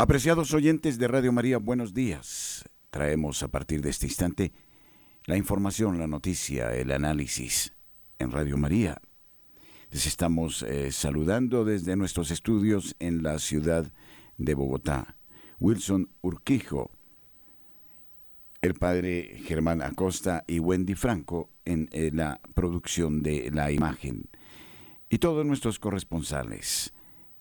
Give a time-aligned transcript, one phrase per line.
[0.00, 2.64] Apreciados oyentes de Radio María, buenos días.
[2.90, 4.52] Traemos a partir de este instante
[5.24, 7.72] la información, la noticia, el análisis
[8.20, 9.02] en Radio María.
[9.90, 13.90] Les estamos eh, saludando desde nuestros estudios en la ciudad
[14.36, 15.16] de Bogotá.
[15.58, 16.92] Wilson Urquijo,
[18.62, 24.30] el padre Germán Acosta y Wendy Franco en eh, la producción de la imagen.
[25.10, 26.94] Y todos nuestros corresponsales.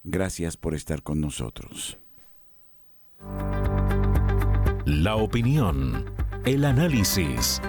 [0.04, 2.00] Gracias por estar con nosotros.
[4.86, 6.06] La opinión,
[6.46, 7.62] el análisis,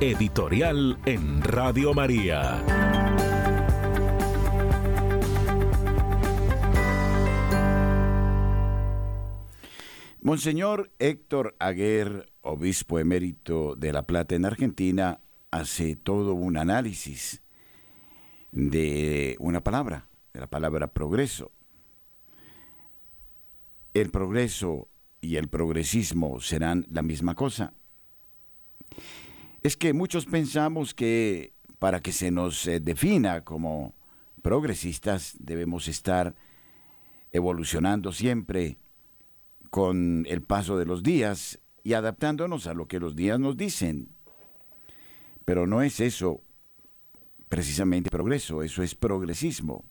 [0.00, 2.64] editorial en Radio María.
[10.20, 17.42] Monseñor Héctor Aguer, obispo emérito de La Plata en Argentina, hace todo un análisis
[18.52, 21.50] de una palabra, de la palabra progreso.
[23.94, 24.88] El progreso
[25.20, 27.74] y el progresismo serán la misma cosa.
[29.62, 33.94] Es que muchos pensamos que para que se nos eh, defina como
[34.42, 36.34] progresistas debemos estar
[37.30, 38.78] evolucionando siempre
[39.70, 44.08] con el paso de los días y adaptándonos a lo que los días nos dicen.
[45.44, 46.42] Pero no es eso
[47.48, 49.84] precisamente progreso, eso es progresismo.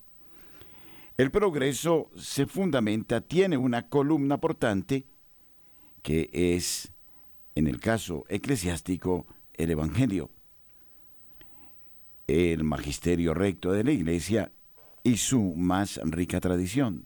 [1.21, 5.05] El progreso se fundamenta, tiene una columna portante
[6.01, 6.91] que es,
[7.53, 10.31] en el caso eclesiástico, el Evangelio,
[12.25, 14.51] el magisterio recto de la Iglesia
[15.03, 17.05] y su más rica tradición.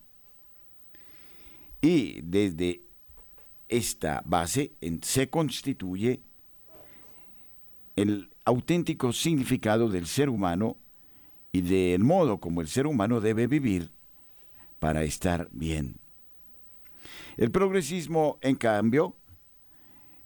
[1.81, 2.83] Y desde
[3.67, 6.21] esta base se constituye
[7.97, 10.77] el auténtico significado del ser humano
[11.51, 13.93] y del modo como el ser humano debe vivir
[14.85, 15.99] para estar bien.
[17.37, 19.17] El progresismo, en cambio,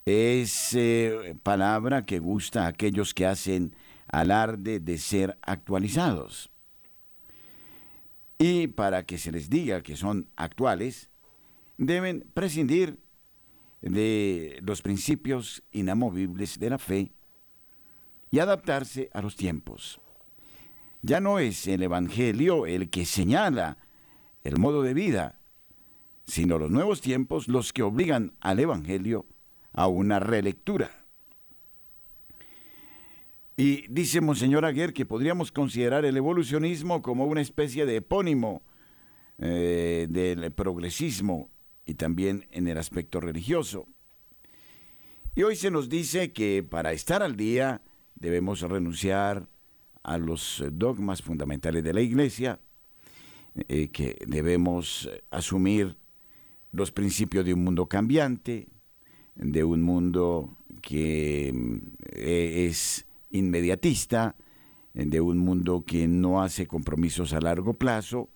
[0.04, 3.74] es eh, palabra que gusta a aquellos que hacen
[4.12, 6.52] alarde de ser actualizados.
[8.38, 11.10] Y para que se les diga que son actuales,
[11.78, 13.00] deben prescindir
[13.80, 17.14] de los principios inamovibles de la fe
[18.30, 20.02] y adaptarse a los tiempos.
[21.02, 23.78] Ya no es el Evangelio el que señala
[24.44, 25.40] el modo de vida,
[26.26, 29.26] sino los nuevos tiempos los que obligan al Evangelio
[29.74, 30.92] a una relectura.
[33.58, 38.64] Y dice Monseñor Aguer que podríamos considerar el evolucionismo como una especie de epónimo
[39.38, 41.50] eh, del progresismo
[41.86, 43.88] y también en el aspecto religioso.
[45.36, 47.82] Y hoy se nos dice que para estar al día
[48.16, 49.50] debemos renunciar
[50.04, 52.60] a los dogmas fundamentales de la Iglesia,
[53.68, 55.98] eh, que debemos asumir
[56.72, 58.68] los principios de un mundo cambiante,
[59.36, 61.54] de un mundo que
[62.12, 64.36] eh, es inmediatista,
[64.94, 68.30] de un mundo que no hace compromisos a largo plazo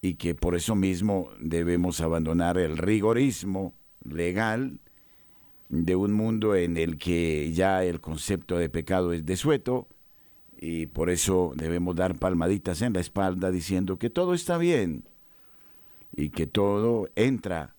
[0.00, 3.74] y que por eso mismo debemos abandonar el rigorismo
[4.04, 4.80] legal
[5.68, 9.88] de un mundo en el que ya el concepto de pecado es desueto
[10.58, 15.08] y por eso debemos dar palmaditas en la espalda diciendo que todo está bien
[16.12, 17.76] y que todo entra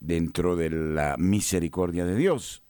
[0.00, 2.62] dentro de la misericordia de Dios.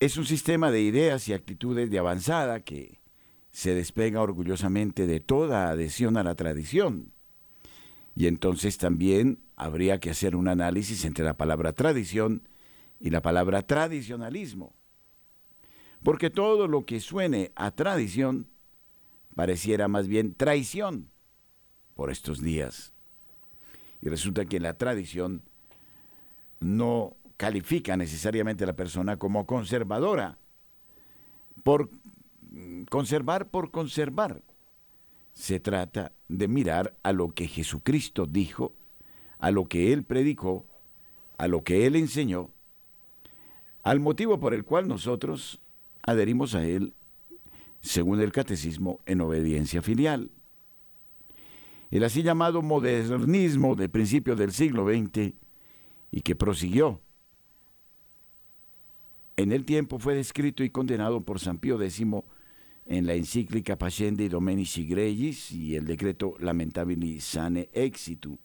[0.00, 3.00] Es un sistema de ideas y actitudes de avanzada que
[3.52, 7.12] se despega orgullosamente de toda adhesión a la tradición.
[8.16, 12.48] Y entonces también habría que hacer un análisis entre la palabra tradición
[13.00, 14.74] y la palabra tradicionalismo.
[16.04, 18.46] Porque todo lo que suene a tradición
[19.34, 21.08] pareciera más bien traición
[21.94, 22.92] por estos días.
[24.02, 25.42] Y resulta que la tradición
[26.60, 30.36] no califica necesariamente a la persona como conservadora,
[31.62, 31.90] por
[32.90, 34.42] conservar por conservar.
[35.32, 38.74] Se trata de mirar a lo que Jesucristo dijo,
[39.38, 40.66] a lo que Él predicó,
[41.38, 42.50] a lo que Él enseñó,
[43.82, 45.60] al motivo por el cual nosotros
[46.06, 46.94] adherimos a Él,
[47.80, 50.30] según el catecismo, en obediencia filial.
[51.90, 55.34] El así llamado modernismo de principios del siglo XX
[56.10, 57.00] y que prosiguió
[59.36, 62.02] en el tiempo fue descrito y condenado por San Pío X
[62.86, 68.38] en la encíclica Pascendi Domenici Gregis y el decreto Lamentabili Sane Exitu.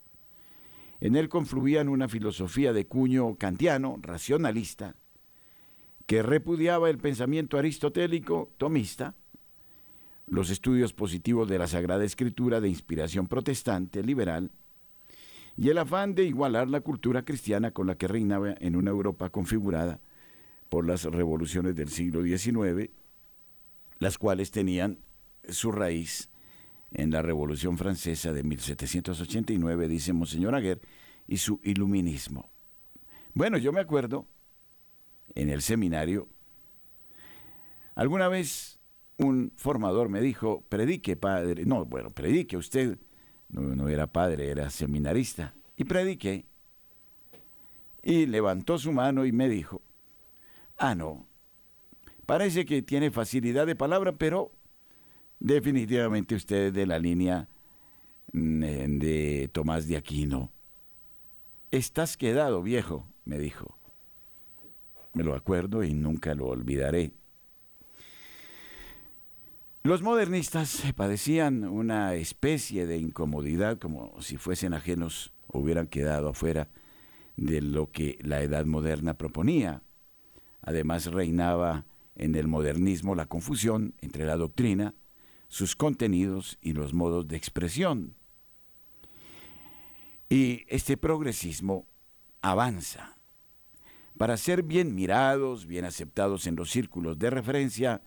[1.00, 4.96] En él confluían una filosofía de cuño kantiano, racionalista,
[6.10, 9.14] que repudiaba el pensamiento aristotélico tomista,
[10.26, 14.50] los estudios positivos de la Sagrada Escritura de inspiración protestante liberal,
[15.56, 19.30] y el afán de igualar la cultura cristiana con la que reinaba en una Europa
[19.30, 20.00] configurada
[20.70, 22.90] por las revoluciones del siglo XIX,
[24.00, 24.98] las cuales tenían
[25.48, 26.32] su raíz
[26.90, 30.82] en la Revolución Francesa de 1789, dice Monseñor Aguer,
[31.28, 32.50] y su iluminismo.
[33.36, 34.26] Bueno, yo me acuerdo
[35.36, 36.28] en el seminario,
[37.96, 38.80] alguna vez
[39.18, 42.98] un formador me dijo, predique padre, no, bueno, predique usted,
[43.50, 46.46] no, no era padre, era seminarista, y prediqué,
[48.02, 49.82] y levantó su mano y me dijo,
[50.78, 51.28] ah, no,
[52.26, 54.52] parece que tiene facilidad de palabra, pero
[55.40, 57.50] definitivamente usted es de la línea
[58.32, 60.52] mm, de Tomás de Aquino.
[61.72, 63.79] Estás quedado, viejo, me dijo.
[65.14, 67.12] Me lo acuerdo y nunca lo olvidaré.
[69.84, 76.70] Los modernistas padecían una especie de incomodidad como si fuesen ajenos hubieran quedado afuera
[77.38, 79.82] de lo que la edad moderna proponía.
[80.62, 81.86] Además reinaba
[82.16, 84.94] en el modernismo la confusión entre la doctrina,
[85.48, 88.16] sus contenidos y los modos de expresión.
[90.28, 91.88] Y este progresismo
[92.42, 93.19] avanza.
[94.20, 98.02] Para ser bien mirados, bien aceptados en los círculos de referencia,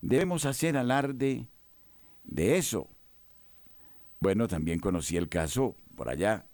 [0.00, 1.48] debemos hacer alarde
[2.22, 2.88] de eso.
[4.20, 6.46] Bueno, también conocí el caso por allá,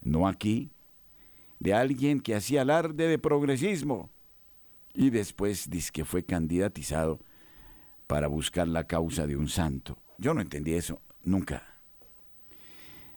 [0.00, 0.70] no aquí,
[1.60, 4.08] de alguien que hacía alarde de progresismo
[4.94, 7.20] y después dice que fue candidatizado
[8.06, 9.98] para buscar la causa de un santo.
[10.16, 11.64] Yo no entendí eso, nunca.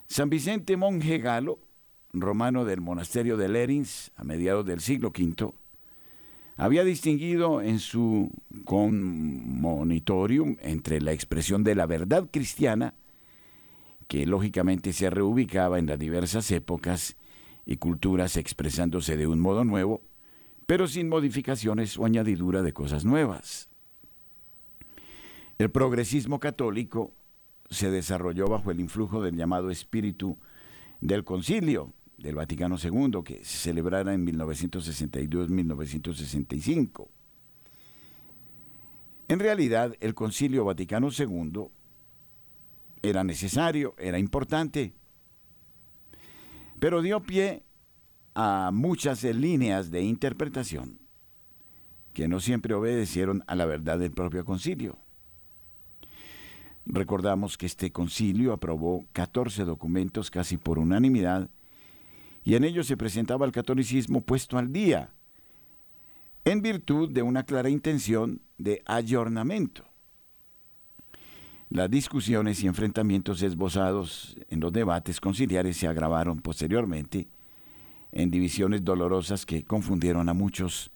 [0.07, 1.61] San Vicente Monje Galo,
[2.13, 5.53] romano del monasterio de Lerins a mediados del siglo V,
[6.57, 8.31] había distinguido en su
[8.65, 12.95] conmonitorium entre la expresión de la verdad cristiana,
[14.09, 17.15] que lógicamente se reubicaba en las diversas épocas
[17.65, 20.01] y culturas expresándose de un modo nuevo,
[20.65, 23.69] pero sin modificaciones o añadidura de cosas nuevas.
[25.59, 27.13] El progresismo católico
[27.69, 30.37] se desarrolló bajo el influjo del llamado espíritu
[30.99, 37.07] del concilio del Vaticano II, que se celebrara en 1962-1965.
[39.27, 41.67] En realidad, el concilio Vaticano II
[43.01, 44.93] era necesario, era importante,
[46.79, 47.63] pero dio pie
[48.35, 50.99] a muchas líneas de interpretación
[52.13, 54.97] que no siempre obedecieron a la verdad del propio concilio.
[56.85, 61.49] Recordamos que este concilio aprobó 14 documentos casi por unanimidad
[62.49, 65.11] y en ellos se presentaba el catolicismo puesto al día,
[66.45, 69.85] en virtud de una clara intención de ayornamiento.
[71.69, 77.27] Las discusiones y enfrentamientos esbozados en los debates conciliares se agravaron posteriormente
[78.11, 80.89] en divisiones dolorosas que confundieron a muchos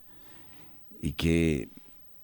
[1.04, 1.70] y que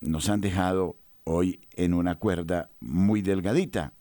[0.02, 3.94] nos han dejado hoy en una cuerda muy delgadita.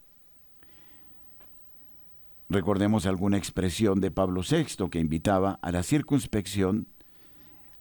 [2.50, 6.88] Recordemos alguna expresión de Pablo VI que invitaba a la circunspección,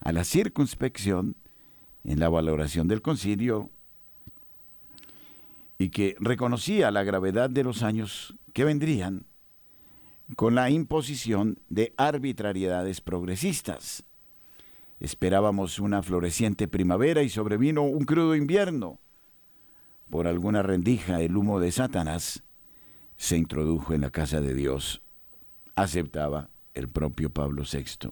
[0.02, 1.38] a la circunspección
[2.04, 3.70] en la valoración del concilio
[5.78, 9.26] y que reconocía la gravedad de los años que vendrían
[10.36, 14.04] con la imposición de arbitrariedades progresistas.
[15.00, 19.00] Esperábamos una floreciente primavera y sobrevino un crudo invierno
[20.10, 22.44] por alguna rendija el humo de Satanás
[23.18, 25.02] se introdujo en la casa de Dios,
[25.76, 28.10] aceptaba el propio Pablo VI.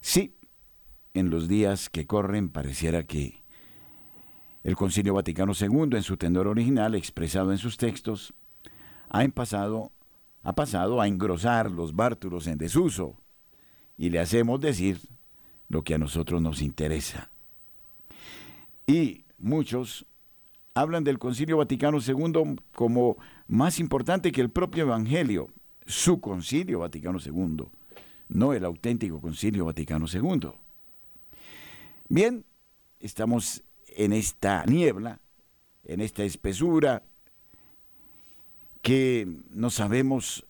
[0.00, 0.34] Sí,
[1.12, 3.42] en los días que corren pareciera que
[4.64, 8.32] el Concilio Vaticano II, en su tenor original, expresado en sus textos,
[9.10, 9.92] ha pasado,
[10.42, 13.14] ha pasado a engrosar los bártulos en desuso
[13.98, 15.00] y le hacemos decir
[15.68, 17.30] lo que a nosotros nos interesa.
[18.86, 20.06] Y muchos
[20.74, 25.48] hablan del Concilio Vaticano II como más importante que el propio Evangelio,
[25.86, 27.66] su Concilio Vaticano II,
[28.28, 30.50] no el auténtico Concilio Vaticano II.
[32.08, 32.44] Bien,
[33.00, 35.20] estamos en esta niebla,
[35.84, 37.02] en esta espesura,
[38.82, 40.46] que no sabemos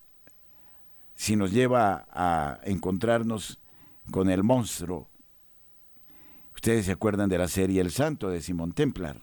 [1.15, 3.61] si nos lleva a encontrarnos
[4.11, 5.09] con el monstruo.
[6.55, 9.21] Ustedes se acuerdan de la serie El Santo de Simón Templar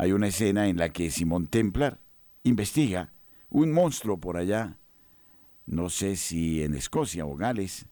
[0.00, 1.98] hay una escena en la que Simón Templar
[2.44, 3.12] investiga
[3.48, 4.78] un monstruo por allá,
[5.66, 7.86] no sé si en Escocia o Gales,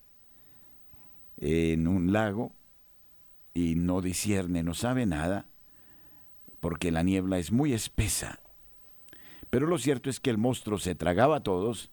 [1.36, 2.52] en un lago,
[3.54, 5.48] y no discierne, no sabe nada,
[6.60, 8.40] porque la niebla es muy espesa.
[9.50, 11.90] Pero lo cierto es que el monstruo se tragaba a todos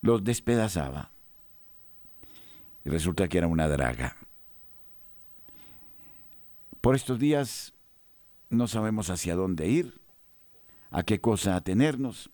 [0.00, 1.12] los despedazaba.
[2.84, 4.16] Y resulta que era una draga.
[6.80, 7.74] Por estos días
[8.50, 10.00] no sabemos hacia dónde ir,
[10.90, 12.30] a qué cosa atenernos,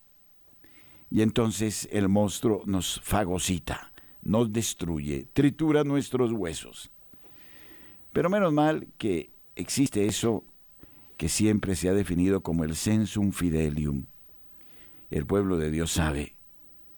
[1.09, 3.91] y entonces el monstruo nos fagocita,
[4.21, 6.91] nos destruye, tritura nuestros huesos.
[8.13, 10.43] Pero menos mal que existe eso
[11.17, 14.05] que siempre se ha definido como el sensum fidelium.
[15.11, 16.35] El pueblo de Dios sabe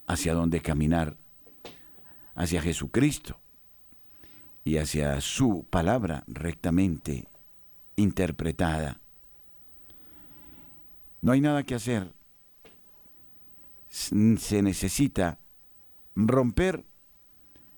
[0.08, 1.18] hacia dónde caminar,
[2.36, 3.40] hacia Jesucristo
[4.64, 7.28] y hacia su palabra rectamente
[7.96, 9.02] interpretada.
[11.26, 12.14] No hay nada que hacer.
[13.88, 15.40] Se necesita
[16.16, 16.86] romper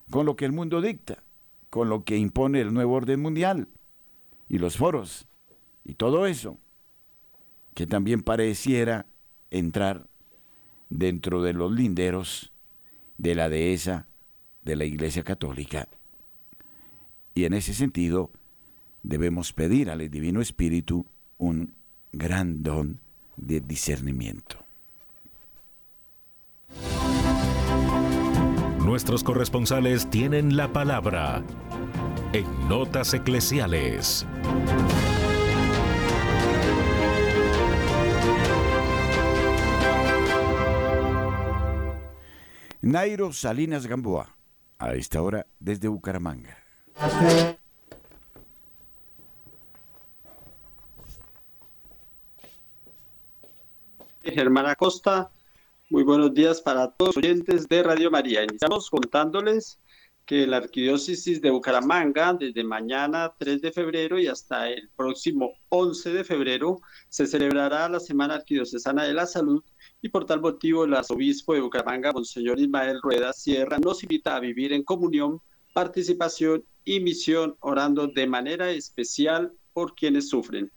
[0.10, 1.24] con lo que el mundo dicta,
[1.70, 3.70] con lo que impone el nuevo orden mundial
[4.50, 5.30] y los foros
[5.86, 6.58] y todo eso,
[7.74, 9.06] que también pareciera
[9.50, 10.10] entrar
[10.90, 12.52] dentro de los linderos
[13.18, 14.10] de la dehesa
[14.62, 15.88] de la Iglesia Católica.
[17.34, 18.30] Y en ese sentido
[19.04, 21.06] debemos pedir al Divino Espíritu
[21.38, 21.76] un
[22.12, 23.07] gran don
[23.38, 24.58] de discernimiento.
[28.84, 31.44] Nuestros corresponsales tienen la palabra
[32.34, 34.26] en Notas Eclesiales.
[42.82, 44.38] Nairo Salinas Gamboa,
[44.80, 46.58] a esta hora desde Bucaramanga.
[54.34, 55.32] Germán Acosta,
[55.90, 58.44] muy buenos días para todos los oyentes de Radio María.
[58.44, 59.80] Iniciamos contándoles
[60.26, 66.12] que la Arquidiócesis de Bucaramanga, desde mañana 3 de febrero y hasta el próximo 11
[66.12, 69.64] de febrero, se celebrará la Semana Arquidiocesana de la Salud
[70.02, 74.42] y por tal motivo el arzobispo de Bucaramanga, Monseñor Ismael Rueda Sierra, nos invita a
[74.42, 75.40] vivir en comunión,
[75.74, 80.72] participación y misión, orando de manera especial por quienes sufren.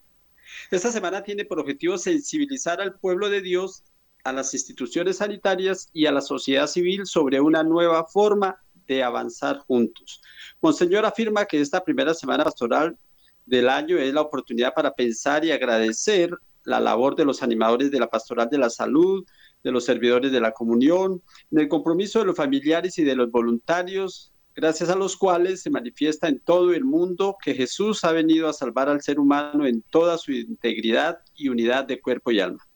[0.71, 3.85] Esta semana tiene por objetivo sensibilizar al pueblo de Dios,
[4.25, 9.59] a las instituciones sanitarias y a la sociedad civil sobre una nueva forma de avanzar
[9.59, 10.21] juntos.
[10.61, 12.99] Monseñor afirma que esta primera semana pastoral
[13.47, 16.31] del año es la oportunidad para pensar y agradecer
[16.65, 19.25] la labor de los animadores de la pastoral de la salud,
[19.63, 23.31] de los servidores de la comunión, en el compromiso de los familiares y de los
[23.31, 28.49] voluntarios, gracias a los cuales se manifiesta en todo el mundo que Jesús ha venido
[28.49, 32.67] a salvar al ser humano en toda su integridad y unidad de cuerpo y alma.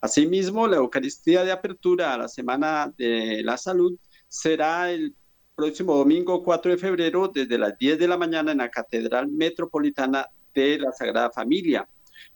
[0.00, 5.14] Asimismo, la Eucaristía de apertura a la Semana de la Salud será el
[5.54, 10.26] próximo domingo 4 de febrero desde las 10 de la mañana en la Catedral Metropolitana
[10.54, 11.86] de la Sagrada Familia.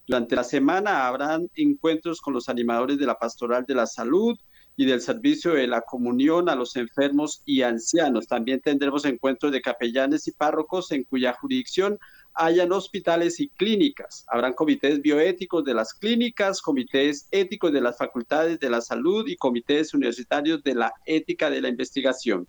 [0.07, 4.39] Durante la semana habrán encuentros con los animadores de la Pastoral de la Salud
[4.77, 8.27] y del Servicio de la Comunión a los enfermos y ancianos.
[8.27, 11.99] También tendremos encuentros de capellanes y párrocos en cuya jurisdicción
[12.35, 14.25] hayan hospitales y clínicas.
[14.29, 19.37] Habrán comités bioéticos de las clínicas, comités éticos de las facultades de la salud y
[19.37, 22.49] comités universitarios de la ética de la investigación.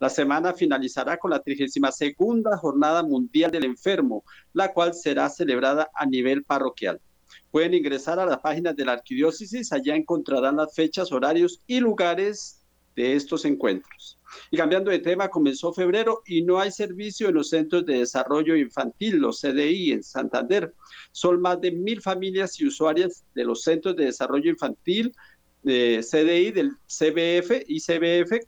[0.00, 2.14] La semana finalizará con la 32
[2.60, 7.00] Jornada Mundial del Enfermo, la cual será celebrada a nivel parroquial.
[7.50, 12.62] Pueden ingresar a la página de la arquidiócesis, allá encontrarán las fechas, horarios y lugares
[12.94, 14.18] de estos encuentros.
[14.50, 18.56] Y cambiando de tema, comenzó febrero y no hay servicio en los centros de desarrollo
[18.56, 20.74] infantil, los CDI en Santander.
[21.12, 25.14] Son más de mil familias y usuarias de los centros de desarrollo infantil
[25.62, 28.46] de CDI, del CBF y CBF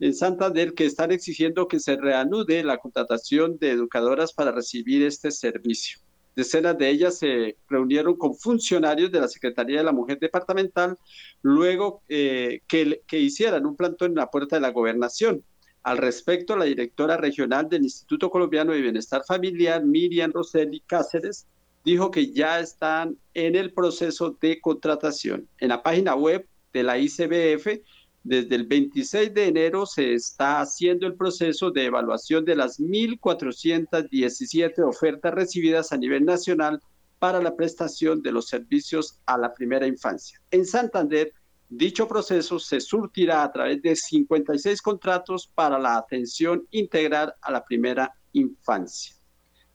[0.00, 5.30] en Santander que están exigiendo que se reanude la contratación de educadoras para recibir este
[5.30, 6.00] servicio.
[6.36, 10.96] Decenas de ellas se reunieron con funcionarios de la Secretaría de la Mujer Departamental
[11.42, 15.42] luego eh, que, que hicieran un plantón en la puerta de la gobernación.
[15.82, 21.46] Al respecto, la directora regional del Instituto Colombiano de Bienestar Familiar, Miriam Roseli Cáceres,
[21.84, 25.48] dijo que ya están en el proceso de contratación.
[25.58, 27.80] En la página web de la ICBF
[28.22, 34.86] desde el 26 de enero se está haciendo el proceso de evaluación de las 1.417
[34.86, 36.82] ofertas recibidas a nivel nacional
[37.18, 40.38] para la prestación de los servicios a la primera infancia.
[40.50, 41.32] En Santander,
[41.70, 47.64] dicho proceso se surtirá a través de 56 contratos para la atención integral a la
[47.64, 49.14] primera infancia.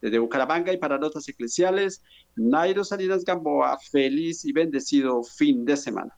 [0.02, 2.04] Desde Bucaramanga y para Notas Eclesiales,
[2.36, 6.16] Nairo Salinas Gamboa, feliz y bendecido fin de semana.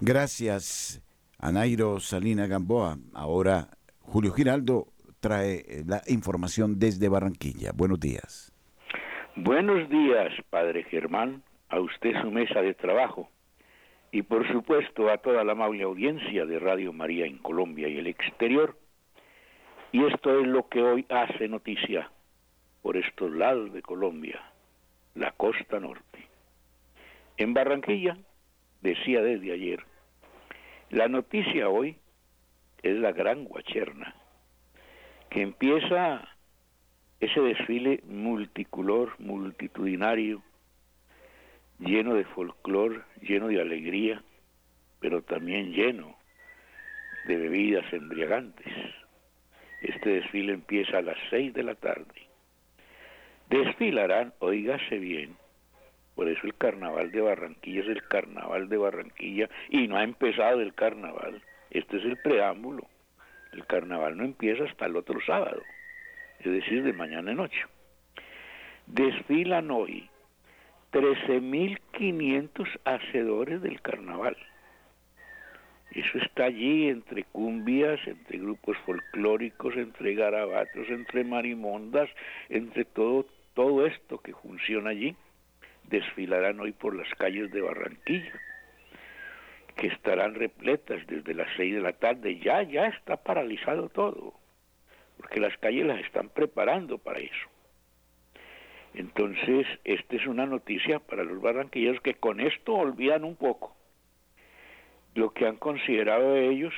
[0.00, 1.02] Gracias
[1.38, 2.98] a Nairo Salina Gamboa.
[3.14, 3.68] Ahora
[4.00, 4.88] Julio Giraldo
[5.20, 7.72] trae la información desde Barranquilla.
[7.72, 8.52] Buenos días.
[9.36, 13.28] Buenos días, Padre Germán, a usted su mesa de trabajo
[14.12, 18.06] y por supuesto a toda la amable audiencia de Radio María en Colombia y el
[18.06, 18.76] exterior.
[19.90, 22.10] Y esto es lo que hoy hace noticia
[22.82, 24.40] por estos lados de Colombia,
[25.14, 26.28] la costa norte.
[27.36, 28.16] En Barranquilla,
[28.84, 29.82] decía desde ayer,
[30.90, 31.96] la noticia hoy
[32.82, 34.14] es la gran guacherna,
[35.30, 36.28] que empieza
[37.18, 40.42] ese desfile multicolor, multitudinario,
[41.78, 44.22] lleno de folclor, lleno de alegría,
[45.00, 46.16] pero también lleno
[47.26, 48.72] de bebidas embriagantes.
[49.80, 52.28] Este desfile empieza a las seis de la tarde.
[53.48, 55.36] Desfilarán, oígase bien,
[56.14, 60.60] por eso el carnaval de Barranquilla es el carnaval de Barranquilla y no ha empezado
[60.60, 61.42] el carnaval.
[61.70, 62.86] Este es el preámbulo.
[63.52, 65.62] El carnaval no empieza hasta el otro sábado,
[66.40, 67.60] es decir, de mañana en noche.
[68.86, 70.08] Desfilan hoy
[70.92, 74.36] 13.500 hacedores del carnaval.
[75.92, 82.10] Eso está allí entre cumbias, entre grupos folclóricos, entre garabatos, entre marimondas,
[82.48, 85.16] entre todo, todo esto que funciona allí,
[85.88, 88.40] desfilarán hoy por las calles de Barranquilla,
[89.76, 92.38] que estarán repletas desde las seis de la tarde.
[92.38, 94.34] Ya, ya está paralizado todo,
[95.16, 97.48] porque las calles las están preparando para eso.
[98.94, 103.74] Entonces, esta es una noticia para los barranquilleros que con esto olvidan un poco
[105.14, 106.74] lo que han considerado ellos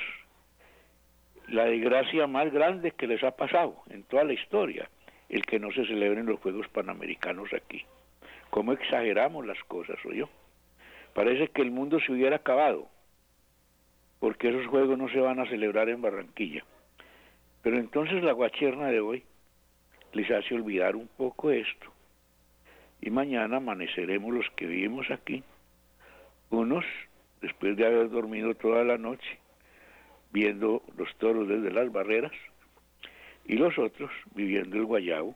[1.47, 4.89] la desgracia más grande que les ha pasado en toda la historia,
[5.29, 7.85] el que no se celebren los Juegos Panamericanos aquí.
[8.49, 10.29] ¿Cómo exageramos las cosas, yo?
[11.13, 12.87] Parece que el mundo se hubiera acabado,
[14.19, 16.63] porque esos Juegos no se van a celebrar en Barranquilla.
[17.63, 19.23] Pero entonces la guacherna de hoy
[20.13, 21.91] les hace olvidar un poco esto
[23.01, 25.43] y mañana amaneceremos los que vivimos aquí,
[26.49, 26.85] unos
[27.41, 29.39] después de haber dormido toda la noche,
[30.31, 32.31] viendo los toros desde las barreras,
[33.45, 35.35] y los otros viviendo el guayabo,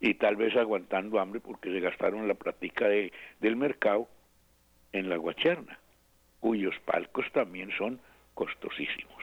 [0.00, 4.08] y tal vez aguantando hambre porque se gastaron la práctica de, del mercado
[4.92, 5.78] en la guacherna,
[6.40, 8.00] cuyos palcos también son
[8.34, 9.22] costosísimos.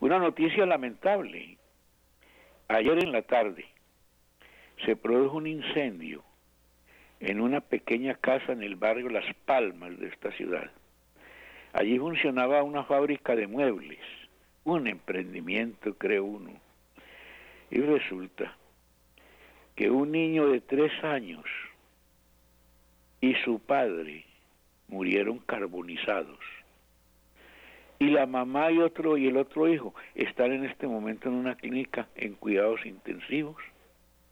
[0.00, 1.58] Una noticia lamentable.
[2.68, 3.66] Ayer en la tarde,
[4.84, 6.24] se produjo un incendio
[7.20, 10.70] en una pequeña casa en el barrio Las Palmas de esta ciudad.
[11.72, 14.00] Allí funcionaba una fábrica de muebles,
[14.64, 16.52] un emprendimiento, creo uno.
[17.70, 18.56] Y resulta
[19.74, 21.44] que un niño de tres años
[23.20, 24.24] y su padre
[24.88, 26.38] murieron carbonizados.
[27.98, 31.56] Y la mamá y otro y el otro hijo están en este momento en una
[31.56, 33.56] clínica en cuidados intensivos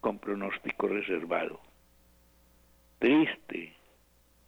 [0.01, 1.61] con pronóstico reservado.
[2.99, 3.73] Triste,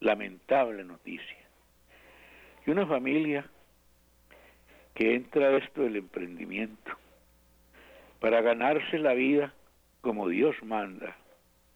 [0.00, 1.38] lamentable noticia.
[2.66, 3.48] Y una familia
[4.94, 6.92] que entra a esto del emprendimiento
[8.20, 9.52] para ganarse la vida
[10.04, 11.16] como Dios manda,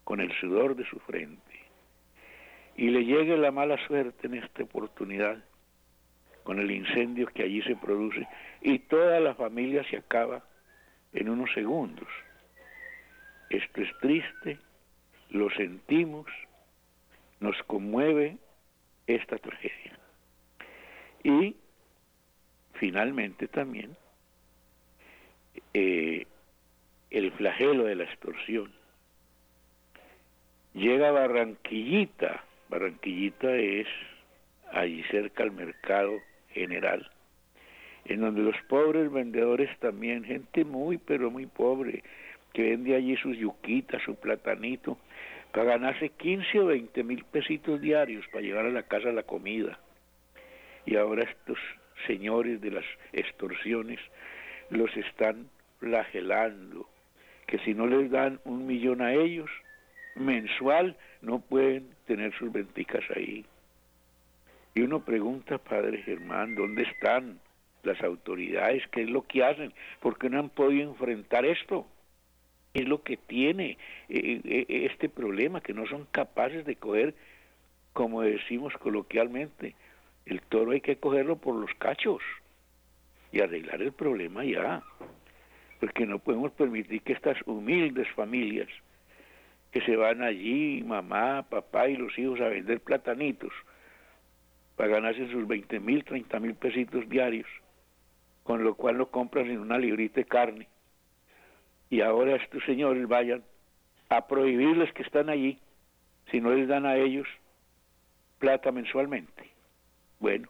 [0.04, 1.42] con el sudor de su frente,
[2.76, 5.42] y le llegue la mala suerte en esta oportunidad,
[6.44, 8.28] con el incendio que allí se produce,
[8.60, 10.44] y toda la familia se acaba
[11.14, 12.06] en unos segundos.
[13.48, 14.58] Esto es triste,
[15.30, 16.26] lo sentimos,
[17.40, 18.36] nos conmueve
[19.06, 19.98] esta tragedia.
[21.24, 21.56] Y
[22.74, 23.96] finalmente también
[25.72, 26.26] eh,
[27.10, 28.72] el flagelo de la extorsión.
[30.74, 33.86] Llega Barranquillita, Barranquillita es
[34.72, 37.10] allí cerca al mercado general,
[38.04, 42.02] en donde los pobres vendedores también, gente muy pero muy pobre,
[42.52, 44.98] que vende allí sus yuquitas, su platanito,
[45.52, 49.78] para ganarse 15 o 20 mil pesitos diarios para llevar a la casa la comida.
[50.86, 51.58] Y ahora estos
[52.06, 53.98] señores de las extorsiones
[54.70, 55.48] los están
[55.80, 56.88] flagelando,
[57.48, 59.50] que si no les dan un millón a ellos,
[60.14, 63.44] mensual, no pueden tener sus venticas ahí.
[64.74, 67.40] Y uno pregunta, Padre Germán, ¿dónde están
[67.82, 68.84] las autoridades?
[68.92, 69.72] ¿Qué es lo que hacen?
[70.00, 71.86] ¿Por qué no han podido enfrentar esto?
[72.74, 77.14] es lo que tiene eh, eh, este problema, que no son capaces de coger,
[77.92, 79.74] como decimos coloquialmente,
[80.26, 82.22] el toro hay que cogerlo por los cachos
[83.32, 84.82] y arreglar el problema ya,
[85.80, 88.68] porque no podemos permitir que estas humildes familias
[89.70, 93.52] que se van allí, mamá, papá y los hijos a vender platanitos
[94.76, 97.48] para ganarse sus 20 mil, 30 mil pesitos diarios,
[98.44, 100.68] con lo cual lo compran en una librita de carne
[101.90, 103.42] y ahora estos señores vayan
[104.08, 105.58] a prohibirles que están allí
[106.30, 107.26] si no les dan a ellos
[108.38, 109.50] plata mensualmente.
[110.20, 110.48] Bueno,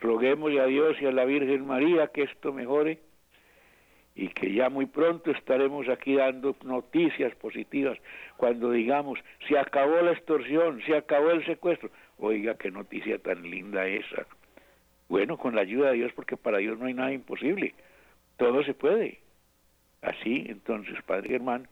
[0.00, 3.00] roguémosle a Dios y a la Virgen María que esto mejore
[4.14, 7.98] y que ya muy pronto estaremos aquí dando noticias positivas
[8.36, 11.90] cuando digamos se acabó la extorsión, se acabó el secuestro.
[12.18, 14.26] Oiga, qué noticia tan linda esa.
[15.08, 17.74] Bueno, con la ayuda de Dios, porque para Dios no hay nada imposible,
[18.36, 19.20] todo se puede.
[20.00, 21.68] Así, entonces, Padre Germán,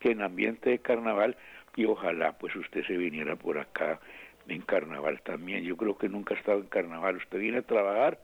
[0.00, 1.36] que en ambiente de carnaval,
[1.76, 4.00] y ojalá pues usted se viniera por acá
[4.48, 5.64] en carnaval también.
[5.64, 7.16] Yo creo que nunca ha estado en carnaval.
[7.16, 8.18] Usted viene a trabajar,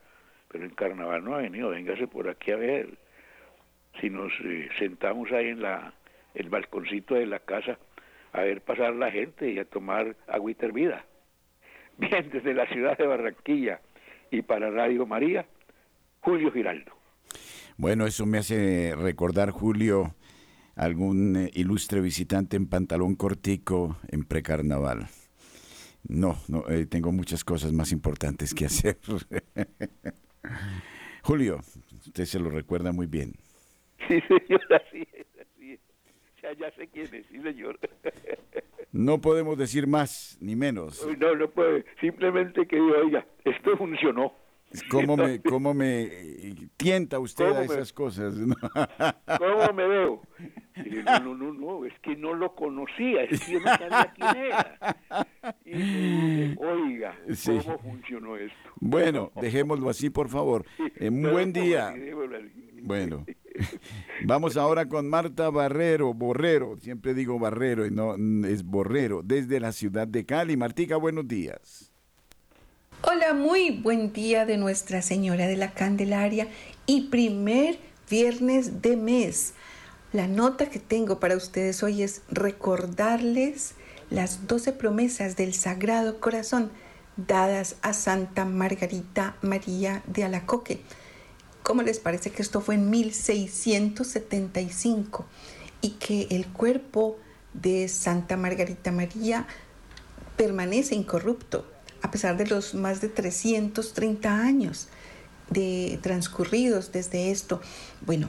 [0.48, 1.70] pero en carnaval no ha venido.
[1.70, 2.88] Véngase por aquí a ver
[4.00, 5.94] si nos eh, sentamos ahí en la
[6.34, 7.78] el balconcito de la casa
[8.32, 11.04] a ver pasar la gente y a tomar agüita hervida.
[11.98, 13.80] Bien, desde la ciudad de Barranquilla
[14.30, 15.46] y para Radio María,
[16.20, 16.92] Julio Giraldo.
[17.76, 20.14] Bueno, eso me hace recordar, Julio,
[20.74, 25.08] algún eh, ilustre visitante en pantalón cortico en precarnaval.
[26.08, 28.98] No, no, eh, tengo muchas cosas más importantes que hacer.
[31.22, 31.60] Julio,
[32.06, 33.34] usted se lo recuerda muy bien.
[34.08, 35.80] Sí, señor, así es, así es.
[36.42, 37.78] Ya, ya sé quién es, sí, señor.
[38.92, 41.06] No podemos decir más ni menos.
[41.18, 41.86] No, no puede.
[41.98, 44.34] Simplemente que diga, oiga, esto funcionó.
[44.90, 46.10] ¿Cómo me, cómo me
[46.76, 48.34] tienta usted a esas cosas?
[49.38, 50.22] ¿Cómo me veo?
[51.04, 54.44] no, no, no, no, es que no lo conocía, es que yo no sabía quién
[54.44, 54.96] era.
[55.64, 58.70] Y oiga, ¿cómo funcionó esto?
[58.76, 60.64] Bueno, dejémoslo así, por favor.
[61.00, 61.94] Un buen día.
[62.82, 63.24] Bueno.
[64.24, 68.14] Vamos ahora con Marta Barrero, Borrero, siempre digo Barrero y no
[68.46, 70.56] es Borrero, desde la ciudad de Cali.
[70.56, 71.90] Martica, buenos días.
[73.02, 76.48] Hola, muy buen día de Nuestra Señora de la Candelaria
[76.86, 79.54] y primer viernes de mes.
[80.12, 83.74] La nota que tengo para ustedes hoy es recordarles
[84.10, 86.70] las doce promesas del Sagrado Corazón
[87.16, 90.80] dadas a Santa Margarita María de Alacoque
[91.62, 95.26] ¿Cómo les parece que esto fue en 1675
[95.80, 97.18] y que el cuerpo
[97.54, 99.46] de Santa Margarita María
[100.36, 101.64] permanece incorrupto
[102.02, 104.88] a pesar de los más de 330 años
[105.50, 107.60] de transcurridos desde esto?
[108.00, 108.28] Bueno,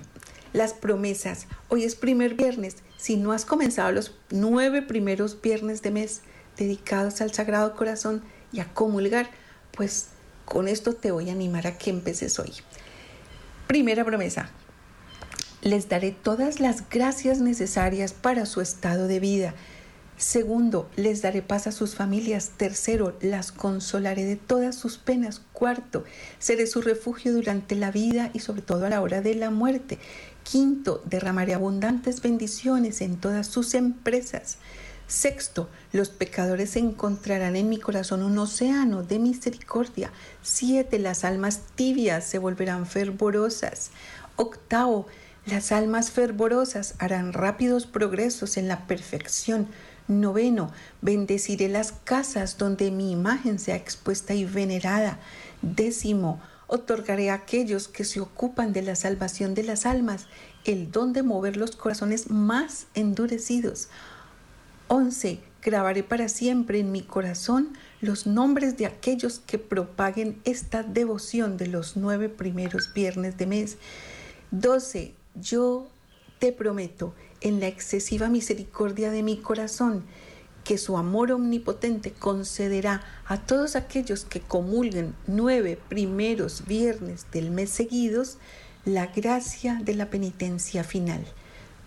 [0.54, 1.48] las promesas.
[1.70, 2.76] Hoy es primer viernes.
[2.98, 6.22] Si no has comenzado los nueve primeros viernes de mes
[6.56, 9.32] dedicados al Sagrado Corazón y a comulgar,
[9.76, 10.10] pues
[10.46, 12.54] con esto te voy a animar a que empeces hoy.
[13.68, 14.50] Primera promesa.
[15.62, 19.56] Les daré todas las gracias necesarias para su estado de vida.
[20.18, 22.52] Segundo, les daré paz a sus familias.
[22.58, 25.42] Tercero, las consolaré de todas sus penas.
[25.54, 26.04] Cuarto,
[26.40, 29.98] seré su refugio durante la vida y sobre todo a la hora de la muerte.
[30.44, 34.58] Quinto, derramaré abundantes bendiciones en todas sus empresas.
[35.08, 40.12] Sexto, los pecadores encontrarán en mi corazón un océano de misericordia.
[40.42, 43.92] Siete, las almas tibias se volverán fervorosas.
[44.36, 45.08] Octavo,
[45.46, 49.68] las almas fervorosas harán rápidos progresos en la perfección.
[50.08, 55.20] Noveno, bendeciré las casas donde mi imagen sea expuesta y venerada.
[55.62, 60.28] Décimo, otorgaré a aquellos que se ocupan de la salvación de las almas
[60.66, 63.90] el don de mover los corazones más endurecidos.
[64.88, 65.40] 11.
[65.62, 67.70] Grabaré para siempre en mi corazón
[68.02, 73.78] los nombres de aquellos que propaguen esta devoción de los nueve primeros viernes de mes.
[74.52, 75.14] 12.
[75.36, 75.88] Yo
[76.40, 80.04] te prometo, en la excesiva misericordia de mi corazón,
[80.64, 87.70] que su amor omnipotente concederá a todos aquellos que comulguen nueve primeros viernes del mes
[87.70, 88.38] seguidos
[88.86, 91.26] la gracia de la penitencia final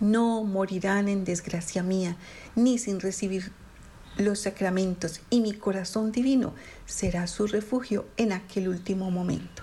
[0.01, 2.17] no morirán en desgracia mía,
[2.55, 3.53] ni sin recibir
[4.17, 6.55] los sacramentos, y mi corazón divino
[6.87, 9.63] será su refugio en aquel último momento.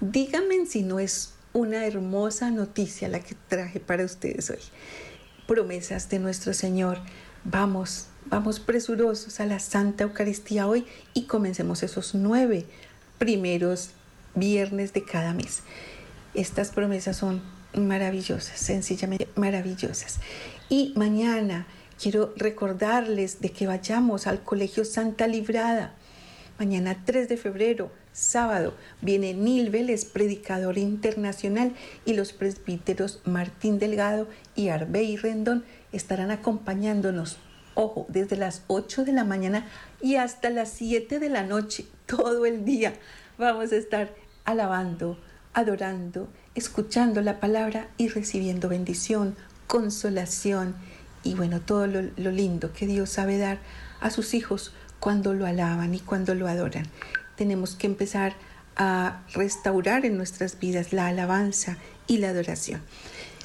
[0.00, 4.60] Díganme si no es una hermosa noticia la que traje para ustedes hoy.
[5.46, 6.98] Promesas de nuestro Señor.
[7.44, 12.66] Vamos, vamos presurosos a la Santa Eucaristía hoy y comencemos esos nueve
[13.18, 13.90] primeros
[14.34, 15.62] viernes de cada mes.
[16.34, 17.42] Estas promesas son
[17.74, 20.20] maravillosas, sencillamente maravillosas.
[20.68, 21.66] Y mañana
[22.00, 25.94] quiero recordarles de que vayamos al Colegio Santa Librada.
[26.58, 34.28] Mañana 3 de febrero, sábado, viene Nil Vélez, predicador internacional, y los presbíteros Martín Delgado
[34.54, 37.38] y Arbey Rendón estarán acompañándonos,
[37.74, 39.66] ojo, desde las 8 de la mañana
[40.02, 42.94] y hasta las 7 de la noche, todo el día.
[43.38, 45.18] Vamos a estar alabando,
[45.54, 46.28] adorando
[46.60, 49.34] escuchando la palabra y recibiendo bendición,
[49.66, 50.74] consolación
[51.22, 53.58] y bueno, todo lo, lindo que Dios sabe dar
[54.00, 56.86] a sus hijos cuando lo alaban y cuando lo adoran.
[57.36, 58.34] tenemos que empezar
[58.76, 62.82] a restaurar en nuestras vidas la alabanza y la adoración.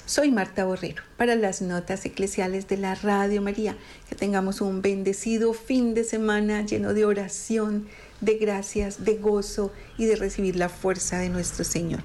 [0.05, 3.77] Soy Marta Borrero para las notas eclesiales de la Radio María.
[4.09, 7.87] Que tengamos un bendecido fin de semana lleno de oración,
[8.19, 12.03] de gracias, de gozo y de recibir la fuerza de nuestro Señor.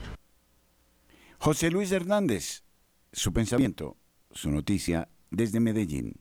[1.43, 2.65] José Luis Hernández,
[3.15, 3.97] su pensamiento,
[4.31, 6.13] su noticia desde Medellín.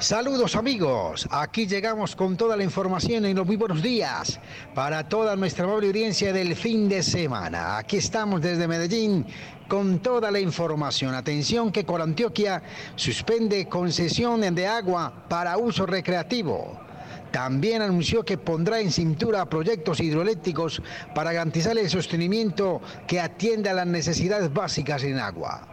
[0.00, 4.40] Saludos amigos, aquí llegamos con toda la información en los muy buenos días
[4.74, 7.78] para toda nuestra amable audiencia del fin de semana.
[7.78, 9.24] Aquí estamos desde Medellín
[9.68, 11.14] con toda la información.
[11.14, 12.60] Atención que Antioquia
[12.96, 16.91] suspende concesión de agua para uso recreativo.
[17.32, 20.82] También anunció que pondrá en cintura proyectos hidroeléctricos
[21.14, 25.72] para garantizar el sostenimiento que atienda a las necesidades básicas en agua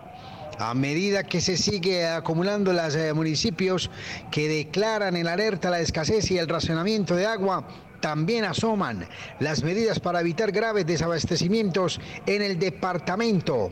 [0.59, 3.89] a medida que se sigue acumulando los eh, municipios
[4.29, 7.65] que declaran en alerta la escasez y el racionamiento de agua,
[8.01, 9.07] también asoman
[9.39, 13.71] las medidas para evitar graves desabastecimientos en el departamento.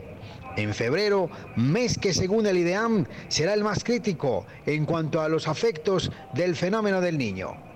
[0.56, 5.46] En febrero, mes que según el IDEAM será el más crítico en cuanto a los
[5.46, 7.67] afectos del fenómeno del niño.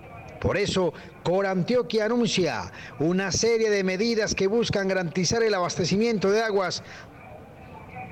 [0.43, 6.43] Por eso, Cor Antioquia anuncia una serie de medidas que buscan garantizar el abastecimiento de
[6.43, 6.83] aguas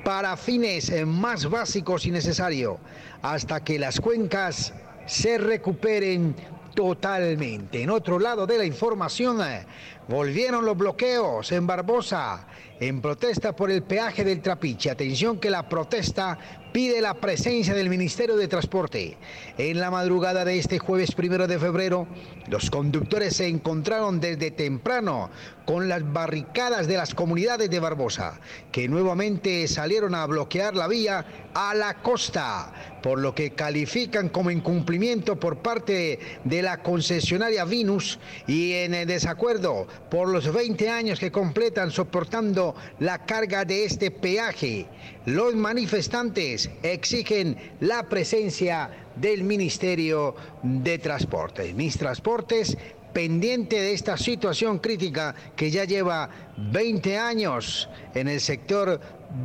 [0.05, 2.77] para fines eh, más básicos y necesarios,
[3.21, 4.73] hasta que las cuencas
[5.07, 6.33] se recuperen
[6.73, 7.83] totalmente.
[7.83, 9.65] En otro lado de la información, eh,
[10.07, 12.47] volvieron los bloqueos en Barbosa
[12.81, 14.89] en protesta por el peaje del Trapiche.
[14.89, 16.37] Atención que la protesta
[16.73, 19.17] pide la presencia del Ministerio de Transporte.
[19.57, 22.07] En la madrugada de este jueves primero de febrero,
[22.47, 25.29] los conductores se encontraron desde temprano
[25.65, 28.39] con las barricadas de las comunidades de Barbosa,
[28.71, 34.49] que nuevamente salieron a bloquear la vía a la costa, por lo que califican como
[34.49, 41.31] incumplimiento por parte de la concesionaria Vinus y en desacuerdo por los 20 años que
[41.31, 44.85] completan soportando la carga de este peaje.
[45.25, 51.73] Los manifestantes exigen la presencia del Ministerio de Transportes.
[51.73, 52.77] Mis transportes
[53.13, 58.99] pendiente de esta situación crítica que ya lleva 20 años en el sector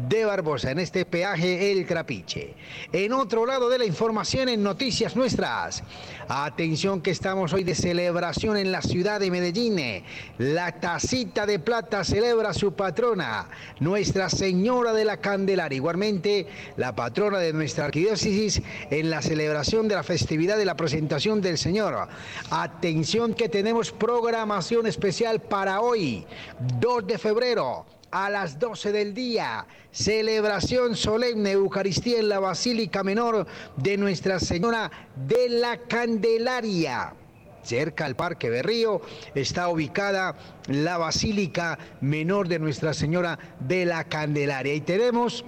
[0.09, 2.55] de Barbosa, en este peaje El Trapiche.
[2.93, 5.83] En otro lado de la información, en noticias nuestras,
[6.29, 10.05] atención que estamos hoy de celebración en la ciudad de Medellín.
[10.39, 13.49] La tacita de plata celebra su patrona,
[13.81, 15.77] Nuestra Señora de la Candelaria.
[15.77, 16.47] Igualmente,
[16.77, 21.59] la patrona de nuestra arquidiócesis en la celebración de la festividad de la presentación del
[21.59, 22.09] Señor.
[22.51, 26.27] Atención que tenemos programación especial para hoy,
[26.81, 29.67] 2 de febrero a las 12 del día.
[29.91, 37.13] Celebración solemne Eucaristía en la Basílica Menor de Nuestra Señora de la Candelaria.
[37.63, 39.03] Cerca al Parque Berrío
[39.35, 40.35] está ubicada
[40.67, 44.73] la Basílica Menor de Nuestra Señora de la Candelaria.
[44.73, 45.45] Y tenemos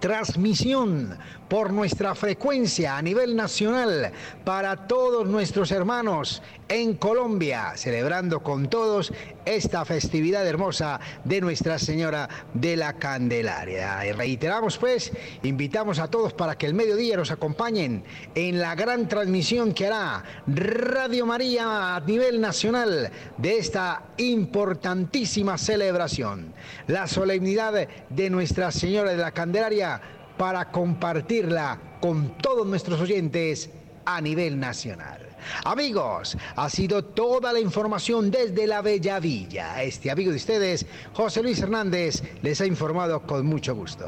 [0.00, 1.16] transmisión
[1.48, 4.12] por nuestra frecuencia a nivel nacional
[4.44, 9.12] para todos nuestros hermanos en Colombia, celebrando con todos
[9.44, 14.06] esta festividad hermosa de Nuestra Señora de la Candelaria.
[14.06, 18.04] Y reiteramos pues, invitamos a todos para que el mediodía nos acompañen
[18.34, 26.54] en la gran transmisión que hará Radio María a nivel nacional de esta importantísima celebración,
[26.86, 30.00] la solemnidad de Nuestra Señora de la Candelaria
[30.36, 33.70] para compartirla con todos nuestros oyentes
[34.04, 35.34] a nivel nacional.
[35.64, 39.82] Amigos, ha sido toda la información desde la Bella Villa.
[39.82, 44.06] Este amigo de ustedes, José Luis Hernández, les ha informado con mucho gusto.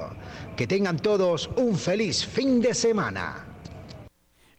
[0.57, 3.45] Que tengan todos un feliz fin de semana.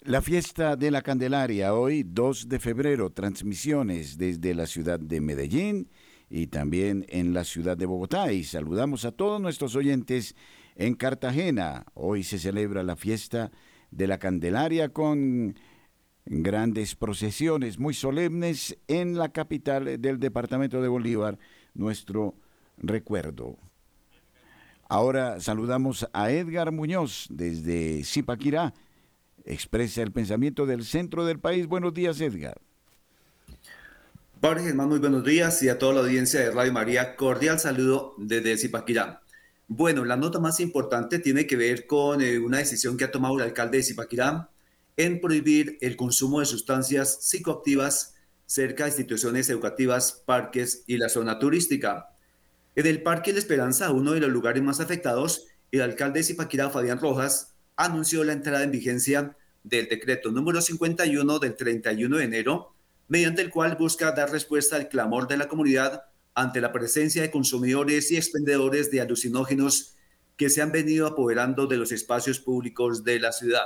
[0.01, 5.89] La fiesta de la Candelaria, hoy 2 de febrero, transmisiones desde la ciudad de Medellín
[6.29, 8.31] y también en la ciudad de Bogotá.
[8.31, 10.35] Y saludamos a todos nuestros oyentes
[10.77, 13.51] en Cartagena, hoy se celebra la fiesta
[13.89, 15.55] de la Candelaria con
[16.25, 21.39] grandes procesiones muy solemnes en la capital del departamento de Bolívar,
[21.73, 22.35] nuestro
[22.77, 23.57] recuerdo.
[24.87, 28.73] Ahora saludamos a Edgar Muñoz desde Zipaquirá.
[29.45, 31.65] Expresa el pensamiento del centro del país.
[31.65, 32.61] Buenos días, Edgar.
[34.39, 38.13] Padre Germán, muy buenos días y a toda la audiencia de Radio María, cordial saludo
[38.19, 39.23] desde Zipaquirá.
[39.69, 43.35] Bueno, la nota más importante tiene que ver con eh, una decisión que ha tomado
[43.35, 44.49] el alcalde de Zipaquirá
[44.95, 51.37] en prohibir el consumo de sustancias psicoactivas cerca de instituciones educativas, parques y la zona
[51.37, 52.11] turística.
[52.77, 56.69] En el Parque La Esperanza, uno de los lugares más afectados, el alcalde de Zipaquirá,
[56.69, 62.73] Fabián Rojas, anunció la entrada en vigencia del decreto número 51 del 31 de enero
[63.09, 66.03] mediante el cual busca dar respuesta al clamor de la comunidad
[66.37, 69.95] ante la presencia de consumidores y expendedores de alucinógenos
[70.35, 73.65] que se han venido apoderando de los espacios públicos de la ciudad.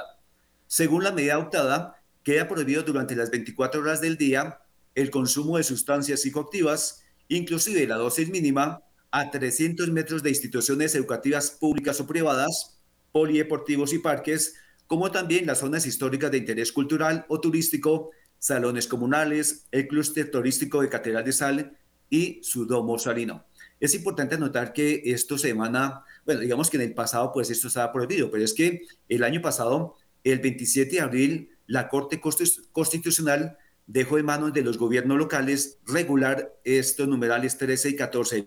[0.67, 4.61] Según la medida adoptada, queda prohibido durante las 24 horas del día
[4.95, 8.81] el consumo de sustancias psicoactivas, inclusive la dosis mínima,
[9.11, 12.79] a 300 metros de instituciones educativas públicas o privadas,
[13.11, 14.55] polideportivos y parques,
[14.87, 20.81] como también las zonas históricas de interés cultural o turístico, salones comunales, el clúster turístico
[20.81, 21.77] de Catedral de Sal
[22.11, 23.45] y su domo salino.
[23.79, 27.67] Es importante notar que esto se emana, bueno, digamos que en el pasado pues esto
[27.67, 33.57] estaba prohibido, pero es que el año pasado, el 27 de abril, la Corte Constitucional
[33.87, 38.45] dejó en manos de los gobiernos locales regular estos numerales 13 y 14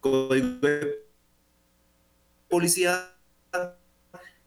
[0.00, 1.04] Código de
[2.48, 3.16] Policía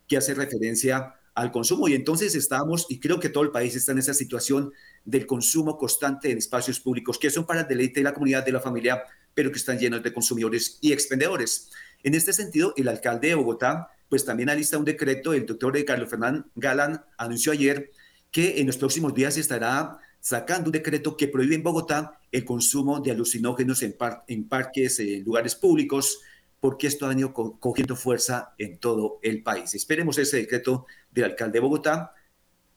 [0.07, 1.87] que hace referencia al consumo.
[1.87, 4.71] Y entonces estamos, y creo que todo el país está en esa situación
[5.05, 8.51] del consumo constante en espacios públicos, que son para el deleite de la comunidad, de
[8.51, 11.69] la familia, pero que están llenos de consumidores y expendedores.
[12.03, 16.09] En este sentido, el alcalde de Bogotá, pues también alista un decreto, el doctor Carlos
[16.09, 17.91] Fernán Galán anunció ayer
[18.31, 22.99] que en los próximos días estará sacando un decreto que prohíbe en Bogotá el consumo
[22.99, 23.95] de alucinógenos en,
[24.27, 26.19] en parques, en lugares públicos,
[26.59, 29.73] porque esto ha venido cogiendo fuerza en todo el país.
[29.73, 32.13] Esperemos ese decreto del alcalde de Bogotá,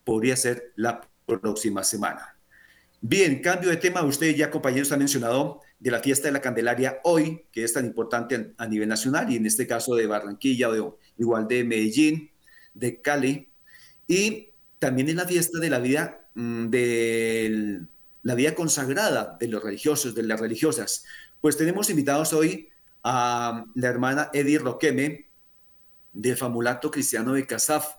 [0.05, 2.37] podría ser la próxima semana.
[3.01, 7.01] Bien, cambio de tema, usted ya compañeros ha mencionado de la fiesta de la Candelaria
[7.05, 10.99] hoy, que es tan importante a nivel nacional y en este caso de Barranquilla o
[11.19, 12.31] igual de Medellín,
[12.73, 13.51] de Cali,
[14.07, 17.83] y también es la fiesta de la vida Mm, de
[18.23, 21.05] la vida consagrada de los religiosos, de las religiosas.
[21.41, 22.71] Pues tenemos invitados hoy
[23.05, 25.29] a la hermana Edith Roqueme
[26.13, 27.97] del Famulato Cristiano de Casaf.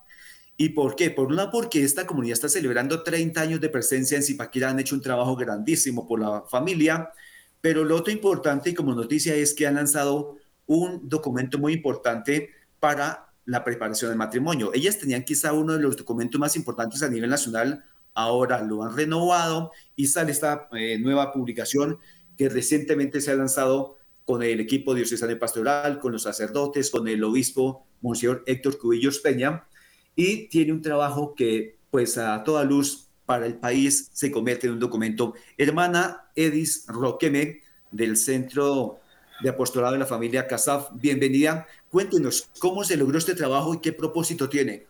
[0.57, 1.11] ¿Y por qué?
[1.11, 4.95] Por una, porque esta comunidad está celebrando 30 años de presencia en Zipaquirá, han hecho
[4.95, 7.11] un trabajo grandísimo por la familia,
[7.59, 12.51] pero lo otro importante y como noticia es que han lanzado un documento muy importante
[12.79, 14.71] para la preparación del matrimonio.
[14.73, 17.83] Ellas tenían quizá uno de los documentos más importantes a nivel nacional
[18.15, 21.99] ahora lo han renovado y sale esta eh, nueva publicación
[22.35, 27.23] que recientemente se ha lanzado con el equipo diocesano pastoral, con los sacerdotes, con el
[27.23, 29.67] obispo Monseñor Héctor Cubillos Peña,
[30.15, 34.73] y tiene un trabajo que, pues a toda luz para el país, se convierte en
[34.73, 35.33] un documento.
[35.57, 38.99] Hermana Edis Roqueme, del Centro
[39.41, 41.67] de Apostolado de la Familia Casaf, bienvenida.
[41.89, 44.85] Cuéntenos cómo se logró este trabajo y qué propósito tiene.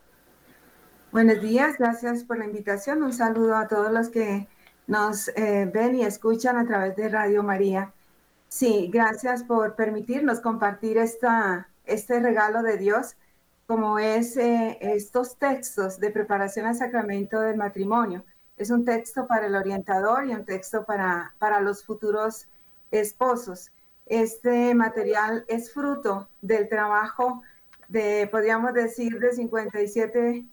[1.12, 3.02] Buenos días, gracias por la invitación.
[3.02, 4.48] Un saludo a todos los que
[4.88, 7.94] nos eh, ven y escuchan a través de Radio María.
[8.50, 13.16] Sí, gracias por permitirnos compartir esta, este regalo de Dios,
[13.68, 18.24] como es eh, estos textos de preparación al sacramento del matrimonio.
[18.58, 22.48] Es un texto para el orientador y un texto para, para los futuros
[22.92, 23.72] esposos.
[24.06, 27.42] Este material es fruto del trabajo
[27.88, 30.46] de, podríamos decir, de 57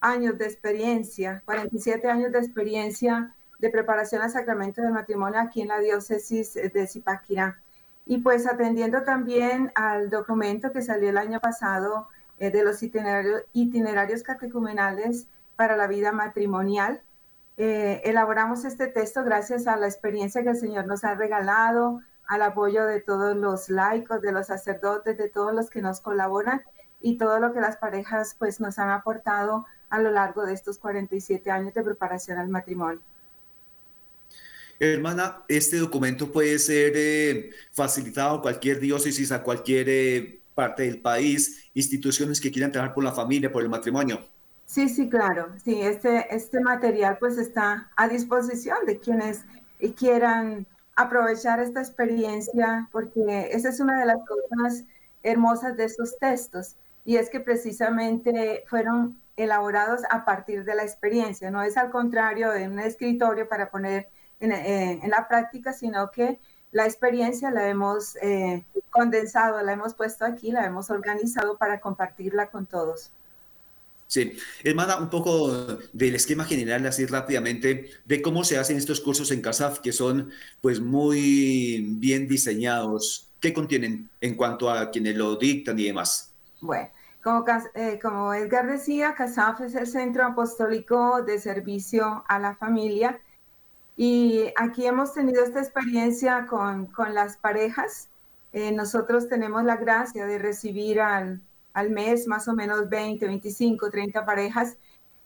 [0.00, 5.68] años de experiencia, 47 años de experiencia de preparación al sacramento del matrimonio aquí en
[5.68, 7.60] la diócesis de Zipaquirá.
[8.04, 13.42] Y pues atendiendo también al documento que salió el año pasado eh, de los itinerarios,
[13.52, 17.00] itinerarios catecumenales para la vida matrimonial,
[17.56, 22.42] eh, elaboramos este texto gracias a la experiencia que el Señor nos ha regalado, al
[22.42, 26.62] apoyo de todos los laicos, de los sacerdotes, de todos los que nos colaboran
[27.00, 30.78] y todo lo que las parejas pues nos han aportado a lo largo de estos
[30.78, 33.00] 47 años de preparación al matrimonio.
[34.78, 39.88] Hermana, este documento puede ser eh, facilitado a cualquier diócesis, a cualquier
[40.56, 44.18] parte del país, instituciones que quieran trabajar por la familia, por el matrimonio.
[44.64, 45.54] Sí, sí, claro.
[45.62, 49.44] Sí, este, este material pues está a disposición de quienes
[49.96, 50.66] quieran
[50.96, 54.84] aprovechar esta experiencia, porque esa es una de las cosas
[55.22, 61.50] hermosas de estos textos, y es que precisamente fueron elaborados a partir de la experiencia,
[61.50, 64.08] no es al contrario de un escritorio para poner
[64.40, 66.40] en, eh, la práctica, sino que
[66.72, 68.64] la experiencia la hemos eh,
[68.96, 73.10] condensado, la hemos puesto aquí, la hemos organizado para compartirla con todos.
[74.06, 74.32] Sí,
[74.62, 75.50] hermana, un poco
[75.92, 80.30] del esquema general, así rápidamente, de cómo se hacen estos cursos en CASAF, que son
[80.60, 83.28] pues muy bien diseñados.
[83.40, 86.32] ¿Qué contienen en cuanto a quienes lo dictan y demás?
[86.60, 86.88] Bueno,
[87.74, 93.20] eh, como, Edgar decía, CASAF es el Centro Apostólico de Servicio a la Familia
[93.96, 98.08] y aquí hemos tenido esta experiencia con, las parejas.
[98.56, 101.42] Eh, nosotros tenemos la gracia de recibir al,
[101.90, 104.78] mes más o menos 20, 25, 30 parejas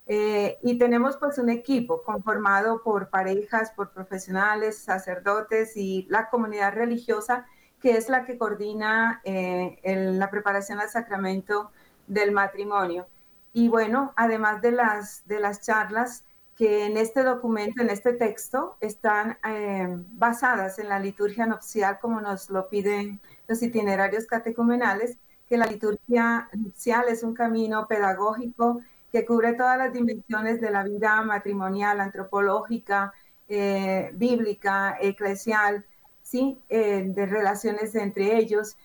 [0.06, 6.72] Eh, y tenemos pues un equipo conformado por parejas, por profesionales, sacerdotes y la comunidad
[6.74, 7.46] religiosa
[7.80, 9.78] que es la que coordina eh,
[10.18, 11.70] la preparación al sacramento
[12.08, 13.06] del matrimonio.
[13.52, 16.24] Y bueno, además de las, de las charlas
[16.60, 22.20] que en este documento, en este texto, están eh, basadas en la liturgia nupcial, como
[22.20, 25.16] nos lo piden los itinerarios catecumenales,
[25.48, 30.84] que la liturgia nupcial es un camino pedagógico que cubre todas las dimensiones de la
[30.84, 33.14] vida matrimonial, antropológica,
[33.48, 35.86] eh, bíblica, eclesial,
[36.22, 36.58] ¿sí?
[36.68, 38.76] Eh, de relaciones entre ellos.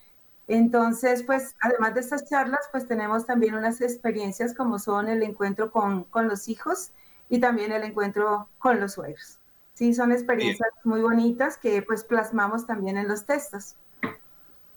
[0.48, 5.70] Entonces, pues, además de estas charlas, pues tenemos también unas experiencias como son el encuentro
[5.70, 6.92] con, con los hijos,
[7.28, 9.38] y también el encuentro con los suegros.
[9.74, 13.74] Sí, son experiencias muy bonitas que pues plasmamos también en los textos.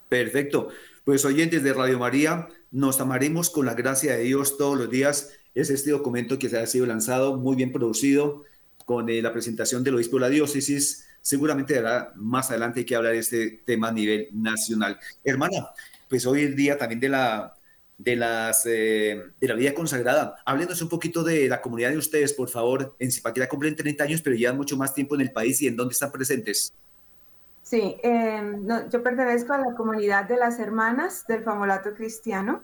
[0.10, 0.70] Perfecto.
[1.06, 5.32] Pues oyentes de Radio María, nos amaremos con la gracia de Dios todos los días.
[5.56, 8.44] Es este documento que se ha sido lanzado, muy bien producido,
[8.86, 11.08] con eh, la presentación del obispo de la diócesis.
[11.22, 15.00] Seguramente dará más adelante que hablar de este tema a nivel nacional.
[15.24, 15.70] Hermana,
[16.10, 17.56] pues hoy el día también de la
[18.00, 20.38] de, las, eh, de la vida consagrada.
[20.46, 22.96] Háblenos un poquito de la comunidad de ustedes, por favor.
[22.98, 25.76] En Zipaquirá cumplen 30 años, pero llevan mucho más tiempo en el país y en
[25.76, 26.74] dónde están presentes.
[27.62, 32.64] Sí, em, yo pertenezco a la comunidad de las hermanas del Famolato Cristiano,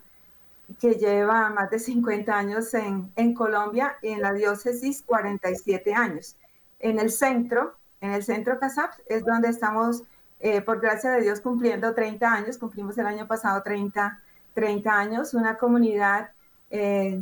[0.80, 6.38] que lleva más de 50 años en, en Colombia y en la diócesis 47 años.
[6.80, 10.04] En el centro, en el centro CASAP, es donde estamos,
[10.40, 12.58] eh, por gracia de Dios, cumpliendo 30 años.
[12.58, 14.22] Cumplimos el año pasado 30
[14.56, 16.32] 30 años, una comunidad
[16.72, 17.22] eh,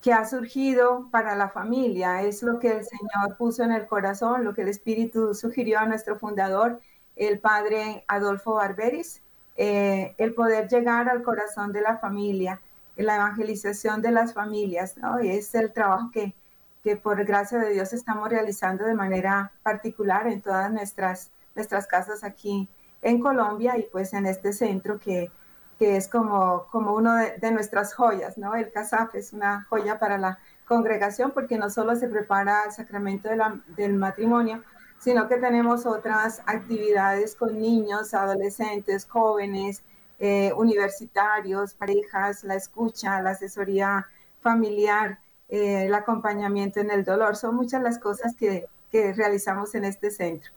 [0.00, 2.22] que ha surgido para la familia.
[2.22, 5.86] Es lo que el Señor puso en el corazón, lo que el Espíritu sugirió a
[5.86, 6.80] nuestro fundador,
[7.16, 9.20] el padre Adolfo Barberis,
[9.56, 12.62] eh, el poder llegar al corazón de la familia,
[12.96, 14.96] la evangelización de las familias.
[14.96, 15.18] ¿no?
[15.18, 16.34] es el trabajo que,
[16.82, 22.24] que por gracia de Dios estamos realizando de manera particular en todas nuestras, nuestras casas
[22.24, 22.68] aquí
[23.02, 25.30] en Colombia y pues en este centro que
[25.80, 28.54] que es como, como uno de, nuestras joyas, ¿no?
[28.54, 33.30] El CASAF es una joya para la congregación porque no solo se prepara el sacramento
[33.78, 34.62] del matrimonio,
[34.98, 39.82] sino que tenemos otras actividades con niños, adolescentes, jóvenes,
[40.18, 44.06] eh, universitarios, parejas, la escucha, la asesoría
[44.42, 45.18] familiar,
[45.48, 47.36] eh, el acompañamiento en el dolor.
[47.36, 50.52] Son muchas las cosas que, que realizamos en este centro.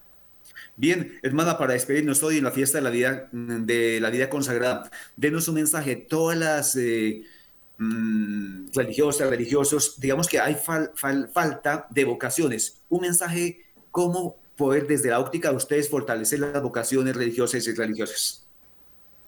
[0.76, 4.30] Bien, hermana, para despedirnos hoy en la fiesta de la vida, mm, de la vida
[4.30, 5.96] consagrada, denos un mensaje.
[5.96, 7.24] Todas las eh,
[7.78, 12.82] mm, religiosas, religiosos, digamos que hay falta de vocaciones.
[12.90, 18.48] Un mensaje, ¿cómo poder desde la óptica de ustedes fortalecer las vocaciones religiosas y religiosas?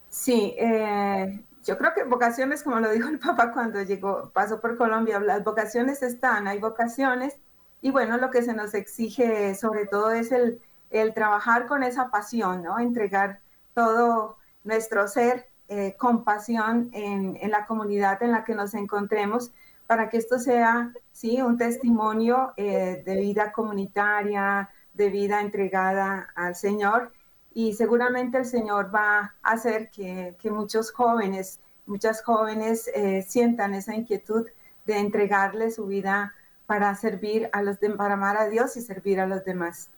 [0.09, 4.77] Sí, eh, yo creo que vocaciones, como lo dijo el Papa cuando llegó, pasó por
[4.77, 7.35] Colombia, las vocaciones están, hay vocaciones,
[7.81, 12.09] y bueno, lo que se nos exige sobre todo es el el trabajar con esa
[12.09, 12.79] pasión, ¿no?
[12.79, 13.39] Entregar
[13.73, 19.51] todo nuestro ser eh, con pasión en, la comunidad en la que nos encontremos
[19.87, 26.55] para que esto sea, sí, un testimonio eh, de vida comunitaria, de vida entregada al
[26.55, 27.11] Señor.
[27.53, 33.95] Y seguramente el Señor va a hacer que, muchos jóvenes, muchas jóvenes eh, sientan esa
[33.95, 34.45] inquietud
[34.85, 36.33] de entregarle su vida
[36.67, 39.89] para servir a los, para amar a Dios y servir a los demás.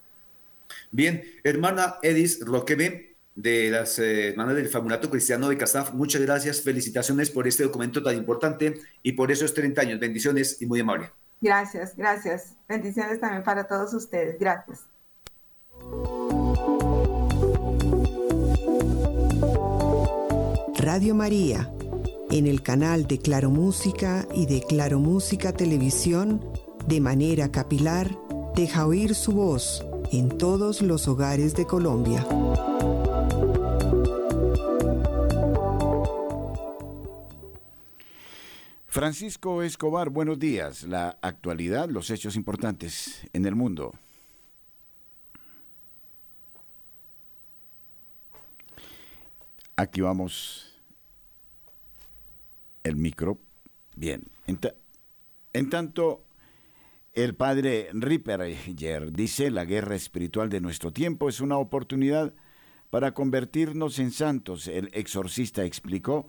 [0.92, 3.08] Bien, hermana Edis Roquebe,
[3.38, 8.02] de las eh, hermanas del Famulato Cristiano de Casaf, muchas gracias, felicitaciones por este documento
[8.02, 10.00] tan importante y por esos 30 años.
[10.00, 11.12] Bendiciones y muy amable.
[11.40, 12.56] Gracias, gracias.
[12.68, 14.40] Bendiciones también para todos ustedes.
[14.40, 14.86] Gracias.
[20.80, 21.72] Radio María,
[22.32, 26.44] en el canal de Claro Música y de Claro Música Televisión,
[26.88, 28.18] de manera capilar,
[28.56, 32.26] deja oír su voz en todos los hogares de Colombia.
[38.88, 40.84] Francisco Escobar, buenos días.
[40.84, 43.94] La actualidad, los hechos importantes en el mundo.
[49.76, 50.68] Aquí vamos
[52.84, 53.38] el micro.
[53.96, 54.24] Bien.
[55.54, 56.24] En, tanto,
[57.18, 62.36] el padre Ripperger dice, la guerra espiritual de nuestro tiempo es una oportunidad
[62.92, 64.68] para convertirnos en santos.
[64.68, 66.28] El exorcista explicó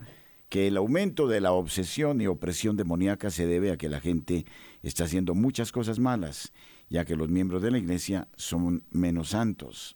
[0.49, 4.47] que el aumento de la obsesión y opresión demoníaca se debe a que la gente
[4.81, 6.53] está haciendo muchas cosas malas,
[6.89, 9.95] ya que los miembros de la iglesia son menos santos.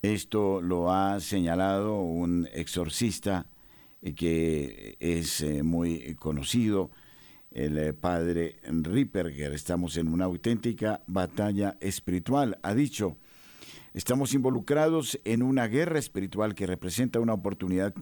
[0.00, 3.50] Esto lo ha señalado un exorcista
[4.00, 6.90] eh, que es eh, muy conocido,
[7.56, 9.54] el eh, padre Ripperger.
[9.54, 12.58] Estamos en una auténtica batalla espiritual.
[12.62, 13.16] Ha dicho,
[13.94, 17.94] estamos involucrados en una guerra espiritual que representa una oportunidad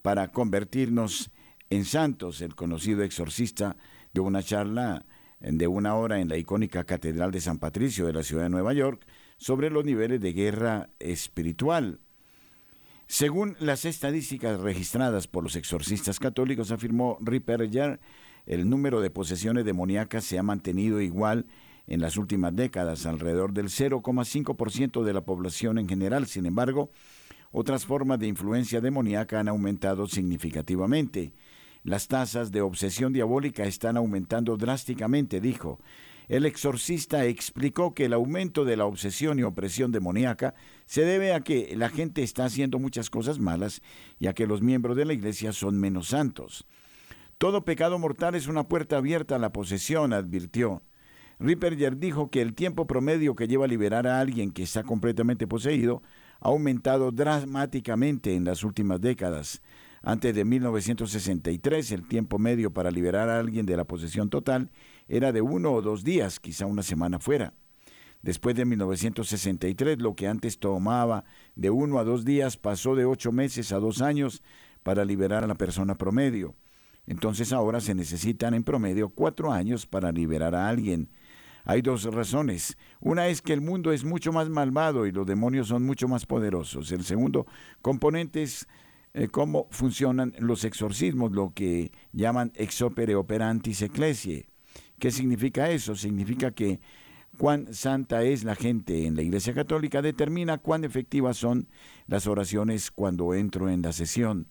[0.00, 1.30] para convertirnos
[1.68, 2.40] en santos.
[2.40, 3.76] El conocido exorcista
[4.14, 5.04] de una charla
[5.38, 8.72] de una hora en la icónica Catedral de San Patricio de la ciudad de Nueva
[8.72, 12.00] York sobre los niveles de guerra espiritual.
[13.06, 18.00] Según las estadísticas registradas por los exorcistas católicos, afirmó Ripperger,
[18.46, 21.46] el número de posesiones demoníacas se ha mantenido igual
[21.86, 26.26] en las últimas décadas, alrededor del 0,5% de la población en general.
[26.26, 26.90] Sin embargo,
[27.52, 31.32] otras formas de influencia demoníaca han aumentado significativamente.
[31.82, 35.80] Las tasas de obsesión diabólica están aumentando drásticamente, dijo.
[36.28, 40.54] El exorcista explicó que el aumento de la obsesión y opresión demoníaca
[40.86, 43.82] se debe a que la gente está haciendo muchas cosas malas
[44.18, 46.66] y a que los miembros de la iglesia son menos santos.
[47.38, 50.82] Todo pecado mortal es una puerta abierta a la posesión, advirtió.
[51.40, 55.46] Ripperger dijo que el tiempo promedio que lleva a liberar a alguien que está completamente
[55.46, 56.02] poseído
[56.40, 59.62] ha aumentado dramáticamente en las últimas décadas.
[60.02, 64.70] Antes de 1963, el tiempo medio para liberar a alguien de la posesión total
[65.08, 67.54] era de uno o dos días, quizá una semana fuera.
[68.22, 71.24] Después de 1963, lo que antes tomaba
[71.56, 74.42] de uno a dos días pasó de ocho meses a dos años
[74.82, 76.54] para liberar a la persona promedio.
[77.06, 81.08] Entonces ahora se necesitan en promedio cuatro años para liberar a alguien.
[81.64, 82.76] Hay dos razones.
[83.00, 86.26] Una es que el mundo es mucho más malvado y los demonios son mucho más
[86.26, 86.92] poderosos.
[86.92, 87.46] El segundo
[87.80, 88.66] componente es
[89.14, 94.48] eh, cómo funcionan los exorcismos, lo que llaman ex opere operantis ecclesiae.
[94.98, 95.94] ¿Qué significa eso?
[95.94, 96.80] Significa que
[97.38, 101.68] cuán santa es la gente en la Iglesia Católica determina cuán efectivas son
[102.06, 104.48] las oraciones cuando entro en la sesión.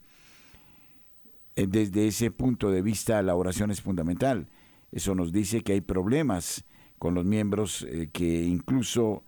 [1.56, 4.50] Eh, desde ese punto de vista, la oración es fundamental.
[4.92, 6.66] Eso nos dice que hay problemas
[7.00, 9.24] con los miembros eh, que incluso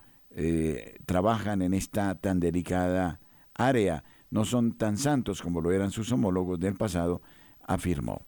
[1.06, 3.22] trabajan en esta tan delicada
[3.54, 7.22] área no son tan santos como lo eran sus homólogos del pasado,
[7.66, 8.26] afirmó.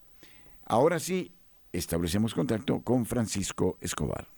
[0.63, 1.33] Ahora sí,
[1.73, 4.36] establecemos contacto con Francisco Escobar.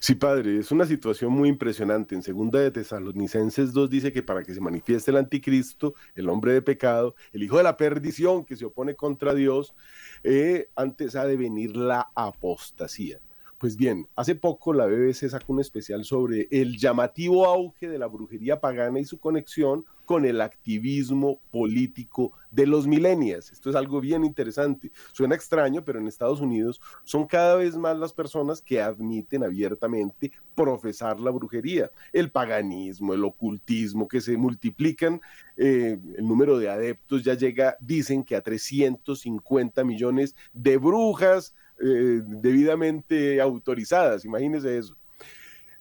[0.00, 2.14] Sí, padre, es una situación muy impresionante.
[2.14, 6.52] En segunda de Tesalonicenses 2 dice que para que se manifieste el anticristo, el hombre
[6.52, 9.74] de pecado, el hijo de la perdición que se opone contra Dios,
[10.22, 13.20] eh, antes ha de venir la apostasía.
[13.58, 18.06] Pues bien, hace poco la BBC sacó un especial sobre el llamativo auge de la
[18.06, 23.50] brujería pagana y su conexión con el activismo político de los millennials.
[23.50, 24.92] Esto es algo bien interesante.
[25.12, 30.30] Suena extraño, pero en Estados Unidos son cada vez más las personas que admiten abiertamente
[30.54, 35.20] profesar la brujería, el paganismo, el ocultismo, que se multiplican.
[35.56, 42.22] Eh, el número de adeptos ya llega, dicen que a 350 millones de brujas eh,
[42.24, 44.96] debidamente autorizadas, imagínense eso.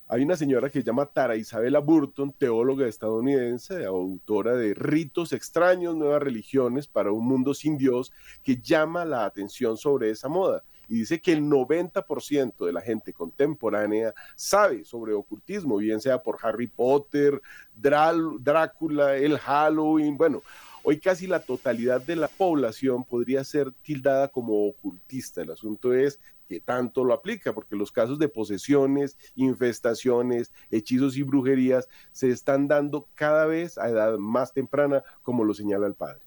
[0.09, 5.97] Hay una señora que se llama Tara Isabella Burton, teóloga estadounidense, autora de Ritos extraños,
[5.97, 10.99] nuevas religiones para un mundo sin Dios, que llama la atención sobre esa moda y
[10.99, 16.67] dice que el 90% de la gente contemporánea sabe sobre ocultismo, bien sea por Harry
[16.67, 17.41] Potter,
[17.75, 20.41] Drácula, el Halloween, bueno,
[20.89, 25.41] Hoy casi la totalidad de la población podría ser tildada como ocultista.
[25.41, 26.17] El asunto es
[26.47, 32.69] que tanto lo aplica, porque los casos de posesiones, infestaciones, hechizos y brujerías se están
[32.69, 36.23] dando cada vez a edad más temprana, como lo señala el padre.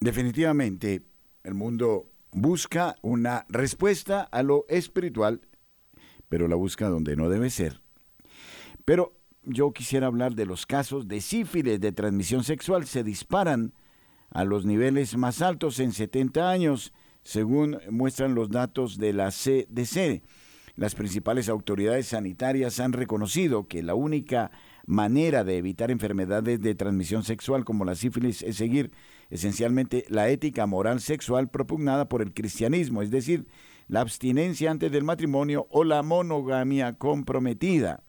[0.00, 1.02] Definitivamente,
[1.44, 5.42] el mundo busca una respuesta a lo espiritual,
[6.28, 7.80] pero la busca donde no debe ser.
[8.84, 9.17] Pero
[9.48, 12.86] yo quisiera hablar de los casos de sífilis de transmisión sexual.
[12.86, 13.72] Se disparan
[14.30, 16.92] a los niveles más altos en 70 años,
[17.22, 20.22] según muestran los datos de la CDC.
[20.76, 24.52] Las principales autoridades sanitarias han reconocido que la única
[24.86, 28.92] manera de evitar enfermedades de transmisión sexual como la sífilis es seguir
[29.28, 33.46] esencialmente la ética moral sexual propugnada por el cristianismo, es decir,
[33.88, 38.04] la abstinencia antes del matrimonio o la monogamia comprometida.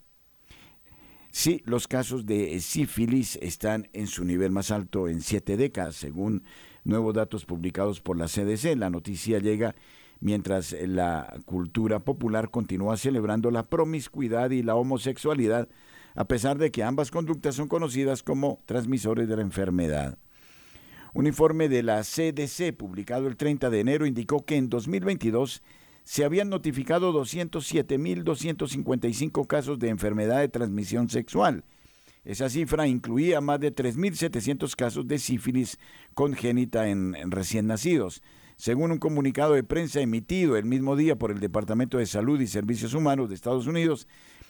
[1.32, 6.44] Sí, los casos de sífilis están en su nivel más alto en siete décadas, según
[6.84, 8.76] nuevos datos publicados por la CDC.
[8.76, 9.76] La noticia llega
[10.22, 15.70] mientras la cultura popular continúa celebrando la promiscuidad y la homosexualidad,
[16.16, 20.18] a pesar de que ambas conductas son conocidas como transmisores de la enfermedad.
[21.14, 25.62] Un informe de la CDC publicado el 30 de enero indicó que en 2022
[26.10, 31.64] se habían notificado 207.255 casos de enfermedad de transmisión sexual.
[32.26, 35.78] Esa cifra incluía más de 3.700 casos de sífilis
[36.16, 38.24] congénita en, recién nacidos.
[38.56, 42.48] Según un comunicado de prensa emitido el mismo día por el Departamento de Salud y
[42.48, 44.08] Servicios Humanos de Estados Unidos,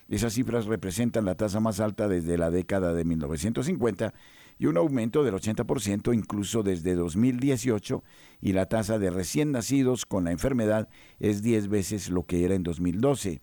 [0.07, 4.14] esas cifras representan la tasa más alta desde la década de 1950
[4.60, 8.03] y un aumento del 80% incluso desde 2018
[8.41, 10.89] y la tasa de recién nacidos con la enfermedad
[11.20, 13.41] es 10 veces lo que era en 2012.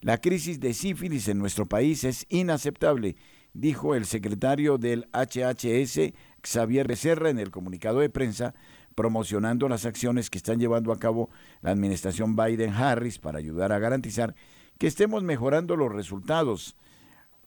[0.00, 3.16] La crisis de sífilis en nuestro país es inaceptable,
[3.54, 8.54] dijo el secretario del HHS, Xavier Becerra, en el comunicado de prensa,
[8.96, 11.30] promocionando las acciones que están llevando a cabo
[11.62, 14.34] la administración Biden-Harris para ayudar a garantizar
[14.76, 16.76] que estemos mejorando los resultados.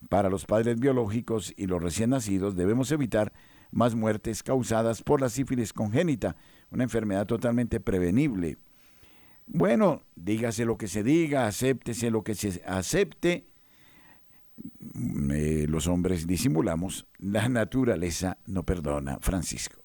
[0.10, 3.34] Para los padres biológicos y los recién nacidos debemos evitar
[3.72, 6.36] más muertes causadas por la sífilis congénita,
[6.72, 8.58] una enfermedad totalmente prevenible.
[9.46, 13.48] Bueno, dígase lo que se diga, acéptese lo que se acepte.
[14.94, 19.82] Mm, eh, los hombres disimulamos, la naturaleza no perdona, Francisco.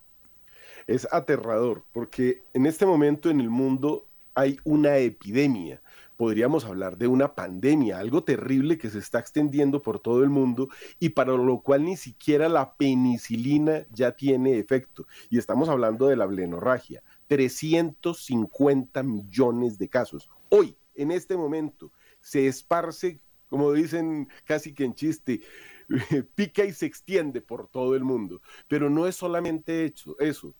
[0.87, 5.81] Es aterrador, porque en este momento en el mundo hay una epidemia
[6.17, 10.69] podríamos hablar de una pandemia, algo terrible que se está extendiendo por todo el mundo
[10.99, 15.07] y para lo cual ni siquiera la penicilina ya tiene efecto.
[15.31, 20.29] Y estamos hablando de la blenorragia, 350 millones de casos.
[20.49, 25.43] Hoy, en este momento, se esparce, como dicen casi que en chiste,
[26.35, 28.41] pica y se extiende por todo el mundo.
[28.69, 30.55] Pero no es solamente eso, eso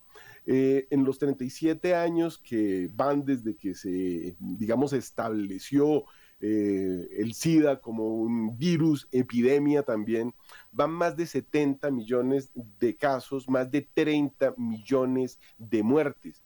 [0.49, 6.05] eh, en los 37 años que van desde que se, digamos, estableció
[6.39, 10.33] eh, el SIDA como un virus, epidemia también,
[10.71, 16.41] van más de 70 millones de casos, más de 30 millones de muertes.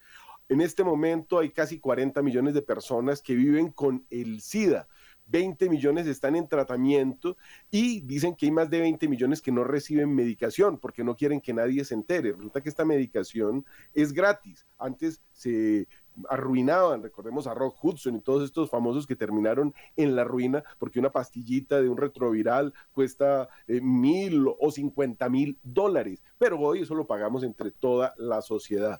[0.50, 4.88] En este momento hay casi 40 millones de personas que viven con el SIDA.
[5.32, 7.38] 20 millones están en tratamiento
[7.72, 11.42] y dicen que hay más de 20 millones que no reciben medicación porque no quieren
[11.42, 12.34] que nadie se entere.
[12.34, 14.66] Resulta que esta medicación es gratis.
[14.78, 15.88] Antes se
[16.30, 21.00] arruinaban, recordemos a Rock Hudson y todos estos famosos que terminaron en la ruina porque
[21.00, 26.96] una pastillita de un retroviral cuesta eh, mil o cincuenta mil dólares, pero hoy eso
[26.96, 29.00] lo pagamos entre toda la sociedad.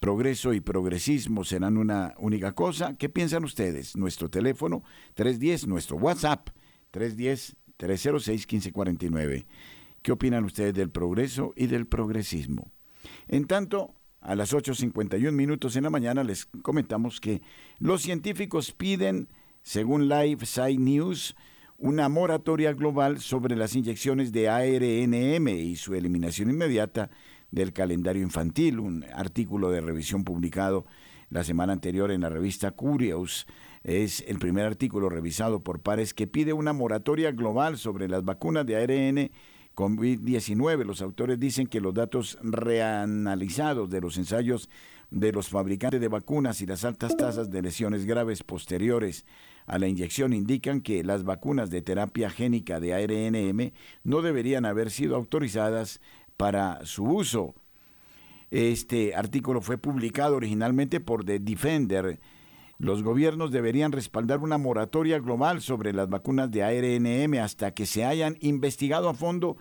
[0.00, 2.96] ¿Progreso y progresismo serán una única cosa?
[2.98, 3.96] ¿Qué piensan ustedes?
[3.96, 4.82] Nuestro teléfono
[5.14, 6.50] 310, nuestro WhatsApp
[6.92, 9.46] 310-306-1549.
[10.02, 12.70] ¿Qué opinan ustedes del progreso y del progresismo?
[13.28, 17.40] En tanto, a las 8.51 minutos en la mañana les comentamos que
[17.78, 19.28] los científicos piden,
[19.62, 21.36] según Live Side News,
[21.78, 27.10] una moratoria global sobre las inyecciones de ARNM y su eliminación inmediata
[27.50, 30.86] del calendario infantil, un artículo de revisión publicado
[31.30, 33.46] la semana anterior en la revista Curious.
[33.82, 38.66] Es el primer artículo revisado por pares que pide una moratoria global sobre las vacunas
[38.66, 39.30] de ARN
[39.74, 40.84] COVID-19.
[40.84, 44.70] Los autores dicen que los datos reanalizados de los ensayos
[45.10, 49.24] de los fabricantes de vacunas y las altas tasas de lesiones graves posteriores
[49.66, 54.90] a la inyección indican que las vacunas de terapia génica de ARNM no deberían haber
[54.90, 56.00] sido autorizadas
[56.36, 57.54] para su uso.
[58.50, 62.20] Este artículo fue publicado originalmente por The Defender.
[62.78, 68.04] Los gobiernos deberían respaldar una moratoria global sobre las vacunas de ARNM hasta que se
[68.04, 69.56] hayan investigado a fondo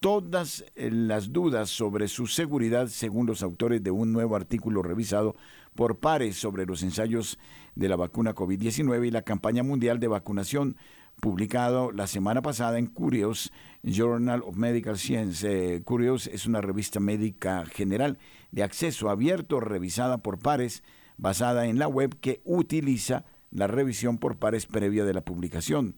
[0.00, 5.36] todas las dudas sobre su seguridad según los autores de un nuevo artículo revisado
[5.76, 7.38] por pares sobre los ensayos
[7.74, 10.76] de la vacuna COVID-19 y la campaña mundial de vacunación
[11.20, 13.52] publicado la semana pasada en Curious
[13.82, 15.46] Journal of Medical Science.
[15.46, 18.18] Eh, Curious es una revista médica general
[18.50, 20.82] de acceso abierto revisada por pares
[21.16, 25.96] basada en la web que utiliza la revisión por pares previa de la publicación.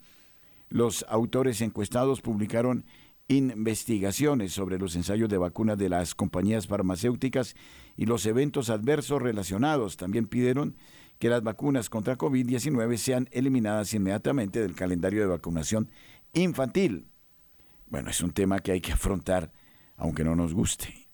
[0.69, 2.85] Los autores encuestados publicaron
[3.29, 7.55] investigaciones sobre los ensayos de vacunas de las compañías farmacéuticas
[7.97, 9.97] y los eventos adversos relacionados.
[9.97, 10.77] También pidieron
[11.19, 15.91] que las vacunas contra COVID-19 sean eliminadas inmediatamente del calendario de vacunación
[16.33, 17.07] infantil.
[17.87, 19.53] Bueno, es un tema que hay que afrontar,
[19.97, 21.05] aunque no nos guste.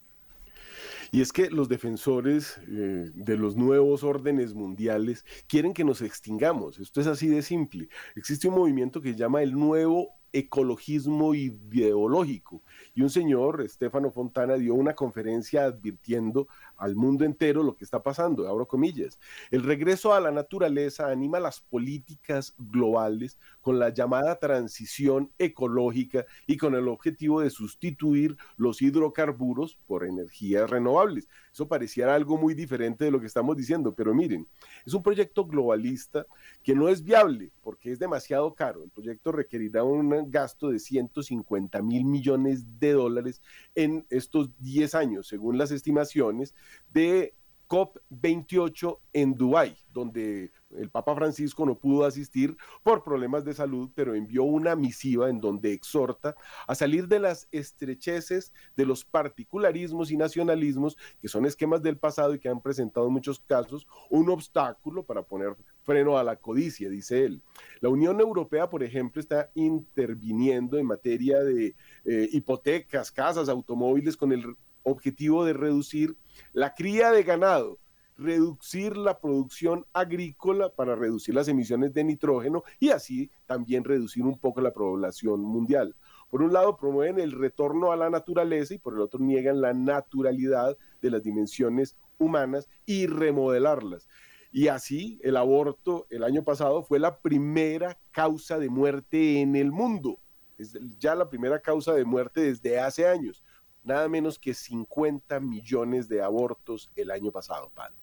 [1.12, 6.78] Y es que los defensores eh, de los nuevos órdenes mundiales quieren que nos extingamos.
[6.78, 7.88] Esto es así de simple.
[8.14, 12.62] Existe un movimiento que se llama el nuevo ecologismo ideológico.
[12.94, 16.46] Y un señor, Estefano Fontana, dio una conferencia advirtiendo
[16.80, 19.20] al mundo entero lo que está pasando, abro comillas.
[19.50, 26.56] El regreso a la naturaleza anima las políticas globales con la llamada transición ecológica y
[26.56, 31.28] con el objetivo de sustituir los hidrocarburos por energías renovables.
[31.52, 34.48] Eso pareciera algo muy diferente de lo que estamos diciendo, pero miren,
[34.86, 36.26] es un proyecto globalista
[36.62, 38.84] que no es viable porque es demasiado caro.
[38.84, 43.42] El proyecto requerirá un gasto de 150 mil millones de dólares
[43.74, 46.54] en estos 10 años, según las estimaciones
[46.92, 47.34] de
[47.70, 54.16] COP28 en Dubái, donde el Papa Francisco no pudo asistir por problemas de salud, pero
[54.16, 56.34] envió una misiva en donde exhorta
[56.66, 62.34] a salir de las estrecheces de los particularismos y nacionalismos, que son esquemas del pasado
[62.34, 66.90] y que han presentado en muchos casos un obstáculo para poner freno a la codicia,
[66.90, 67.40] dice él.
[67.80, 74.32] La Unión Europea, por ejemplo, está interviniendo en materia de eh, hipotecas, casas, automóviles con
[74.32, 74.56] el
[74.90, 76.16] objetivo de reducir
[76.52, 77.78] la cría de ganado,
[78.16, 84.38] reducir la producción agrícola para reducir las emisiones de nitrógeno y así también reducir un
[84.38, 85.96] poco la población mundial.
[86.28, 89.72] Por un lado promueven el retorno a la naturaleza y por el otro niegan la
[89.72, 94.06] naturalidad de las dimensiones humanas y remodelarlas.
[94.52, 99.72] Y así el aborto el año pasado fue la primera causa de muerte en el
[99.72, 100.20] mundo.
[100.58, 103.42] Es ya la primera causa de muerte desde hace años
[103.82, 107.96] nada menos que 50 millones de abortos el año pasado, padre.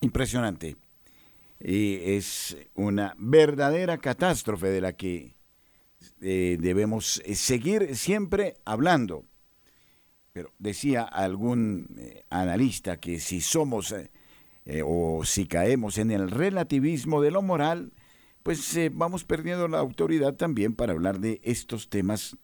[0.00, 0.76] Impresionante.
[1.60, 5.36] Y es una verdadera catástrofe de la que
[6.22, 9.26] eh, debemos eh, seguir siempre hablando.
[10.32, 13.94] Pero decía algún eh, analista que si somos
[14.84, 17.92] o si caemos en el relativismo de lo moral,
[18.44, 22.36] pues vamos perdiendo la autoridad también para hablar de estos temas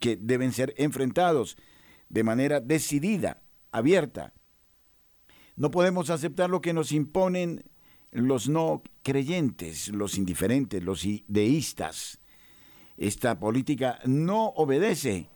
[0.00, 1.58] que deben ser enfrentados
[2.08, 3.42] de manera decidida,
[3.72, 4.32] abierta.
[5.56, 7.64] No podemos aceptar lo que nos imponen
[8.12, 12.20] los no creyentes, los indiferentes, los deístas.
[12.96, 15.28] Esta política no obedece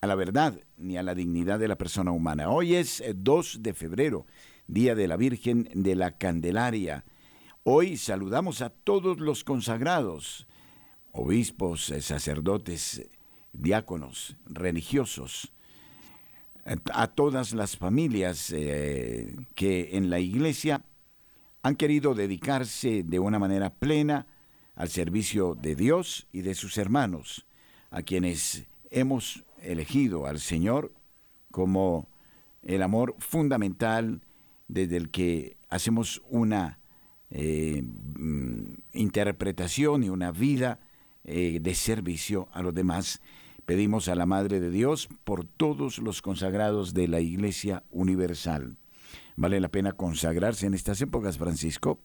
[0.00, 2.50] a la verdad ni a la dignidad de la persona humana.
[2.50, 4.26] Hoy es 2 de febrero,
[4.66, 7.04] Día de la Virgen de la Candelaria.
[7.62, 10.46] Hoy saludamos a todos los consagrados,
[11.12, 13.08] obispos, sacerdotes,
[13.52, 15.52] diáconos, religiosos,
[16.64, 20.82] a todas las familias eh, que en la iglesia
[21.62, 24.26] han querido dedicarse de una manera plena
[24.74, 27.46] al servicio de Dios y de sus hermanos,
[27.90, 30.92] a quienes hemos elegido al Señor
[31.50, 32.08] como
[32.62, 34.22] el amor fundamental
[34.68, 36.78] desde el que hacemos una
[37.30, 40.80] eh, mm, interpretación y una vida
[41.24, 43.20] eh, de servicio a los demás
[43.66, 48.76] Pedimos a la Madre de Dios por todos los consagrados de la Iglesia Universal.
[49.36, 51.98] ¿Vale la pena consagrarse en estas épocas, Francisco?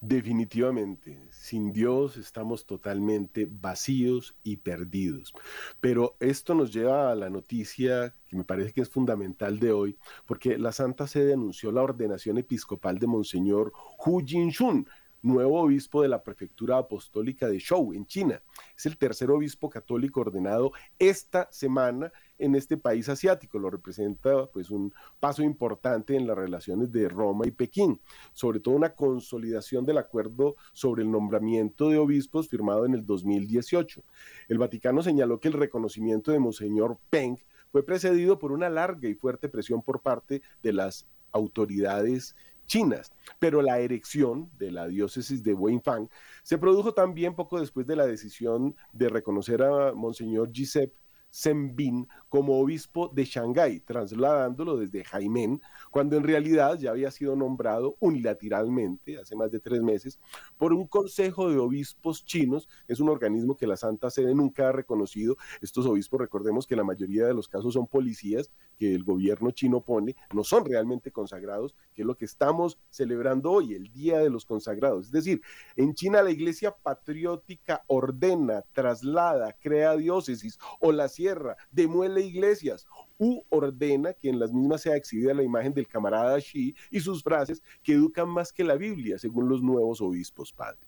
[0.00, 5.32] Definitivamente, sin Dios estamos totalmente vacíos y perdidos.
[5.80, 9.96] Pero esto nos lleva a la noticia que me parece que es fundamental de hoy,
[10.26, 13.72] porque la Santa Sede anunció la ordenación episcopal de Monseñor
[14.04, 14.88] Hu Jinshun,
[15.22, 18.42] nuevo obispo de la prefectura apostólica de Shou, en China.
[18.76, 23.58] Es el tercer obispo católico ordenado esta semana en este país asiático.
[23.58, 28.00] Lo representa pues un paso importante en las relaciones de Roma y Pekín,
[28.32, 34.02] sobre todo una consolidación del acuerdo sobre el nombramiento de obispos firmado en el 2018.
[34.48, 37.38] El Vaticano señaló que el reconocimiento de Monseñor Peng
[37.70, 42.36] fue precedido por una larga y fuerte presión por parte de las autoridades
[42.72, 43.12] chinas.
[43.38, 46.08] Pero la erección de la diócesis de Weifang
[46.42, 50.96] se produjo también poco después de la decisión de reconocer a Monseñor Giuseppe
[51.30, 55.60] Zembin como obispo de Shanghái, trasladándolo desde Jaimén,
[55.90, 60.18] cuando en realidad ya había sido nombrado unilateralmente, hace más de tres meses,
[60.56, 64.72] por un consejo de obispos chinos, es un organismo que la Santa Sede nunca ha
[64.72, 65.36] reconocido.
[65.60, 69.82] Estos obispos, recordemos que la mayoría de los casos son policías que el gobierno chino
[69.82, 74.30] pone, no son realmente consagrados, que es lo que estamos celebrando hoy, el Día de
[74.30, 75.04] los Consagrados.
[75.08, 75.42] Es decir,
[75.76, 82.86] en China la Iglesia patriótica ordena, traslada, crea diócesis o la sierra, demuele iglesias
[83.18, 87.22] u ordena que en las mismas sea exhibida la imagen del camarada Xi y sus
[87.22, 90.80] frases que educan más que la Biblia, según los nuevos obispos, padre.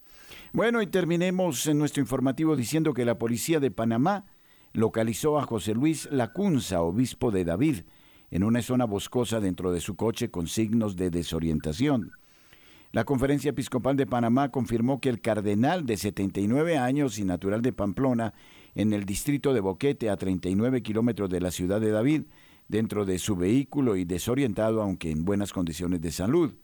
[0.53, 4.26] Bueno, y terminemos en nuestro informativo diciendo que la policía de Panamá
[4.72, 7.82] localizó a José Luis Lacunza, obispo de David,
[8.30, 12.12] en una zona boscosa dentro de su coche con signos de desorientación.
[12.95, 17.72] La Conferencia Episcopal de Panamá confirmó que el cardenal de 79 años y natural de
[17.72, 18.35] Pamplona,
[18.75, 22.22] en el distrito de Boquete, a 39 kilómetros de la ciudad de David,
[22.68, 26.55] dentro de su vehículo y desorientado, aunque en buenas condiciones de salud.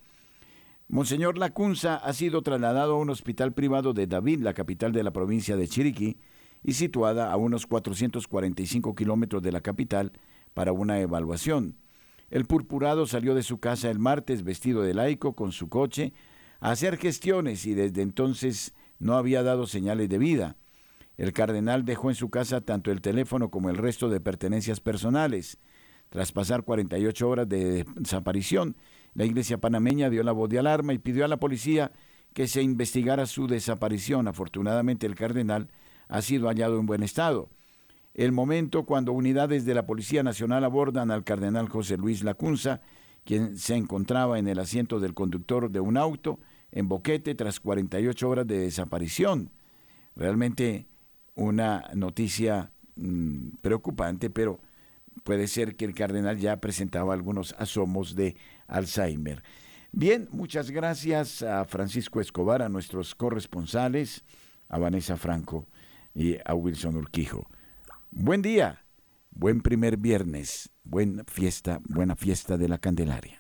[0.89, 5.13] Monseñor Lacunza ha sido trasladado a un hospital privado de David, la capital de la
[5.13, 6.19] provincia de Chiriquí,
[6.63, 10.13] y situada a unos 445 kilómetros de la capital,
[10.53, 11.77] para una evaluación.
[12.31, 16.13] El purpurado salió de su casa el martes vestido de laico con su coche
[16.61, 20.57] a hacer gestiones y desde entonces no había dado señales de vida.
[21.21, 25.59] El cardenal dejó en su casa tanto el teléfono como el resto de pertenencias personales.
[26.09, 28.75] Tras pasar 48 horas de desaparición,
[29.12, 31.93] la iglesia panameña dio la voz de alarma y pidió a la policía
[32.33, 34.29] que se investigara su desaparición.
[34.29, 35.68] Afortunadamente el cardenal
[36.09, 37.51] ha sido hallado en buen estado.
[38.14, 42.81] El momento cuando unidades de la Policía Nacional abordan al cardenal José Luis Lacunza,
[43.27, 46.41] quien se encontraba en el asiento del conductor de un auto
[46.73, 49.51] en Boquete tras 48 horas de desaparición.
[50.16, 50.87] Realmente
[51.35, 54.61] una noticia mm, preocupante, pero
[55.24, 59.43] puede ser que el cardenal ya presentaba algunos asomos de Alzheimer.
[59.93, 64.24] Bien, muchas gracias a Francisco Escobar, a nuestros corresponsales,
[64.68, 65.66] a Vanessa Franco
[66.14, 67.49] y a Wilson Urquijo.
[68.11, 68.85] Buen día,
[69.31, 73.39] buen primer viernes, buena fiesta, buena fiesta de la Candelaria.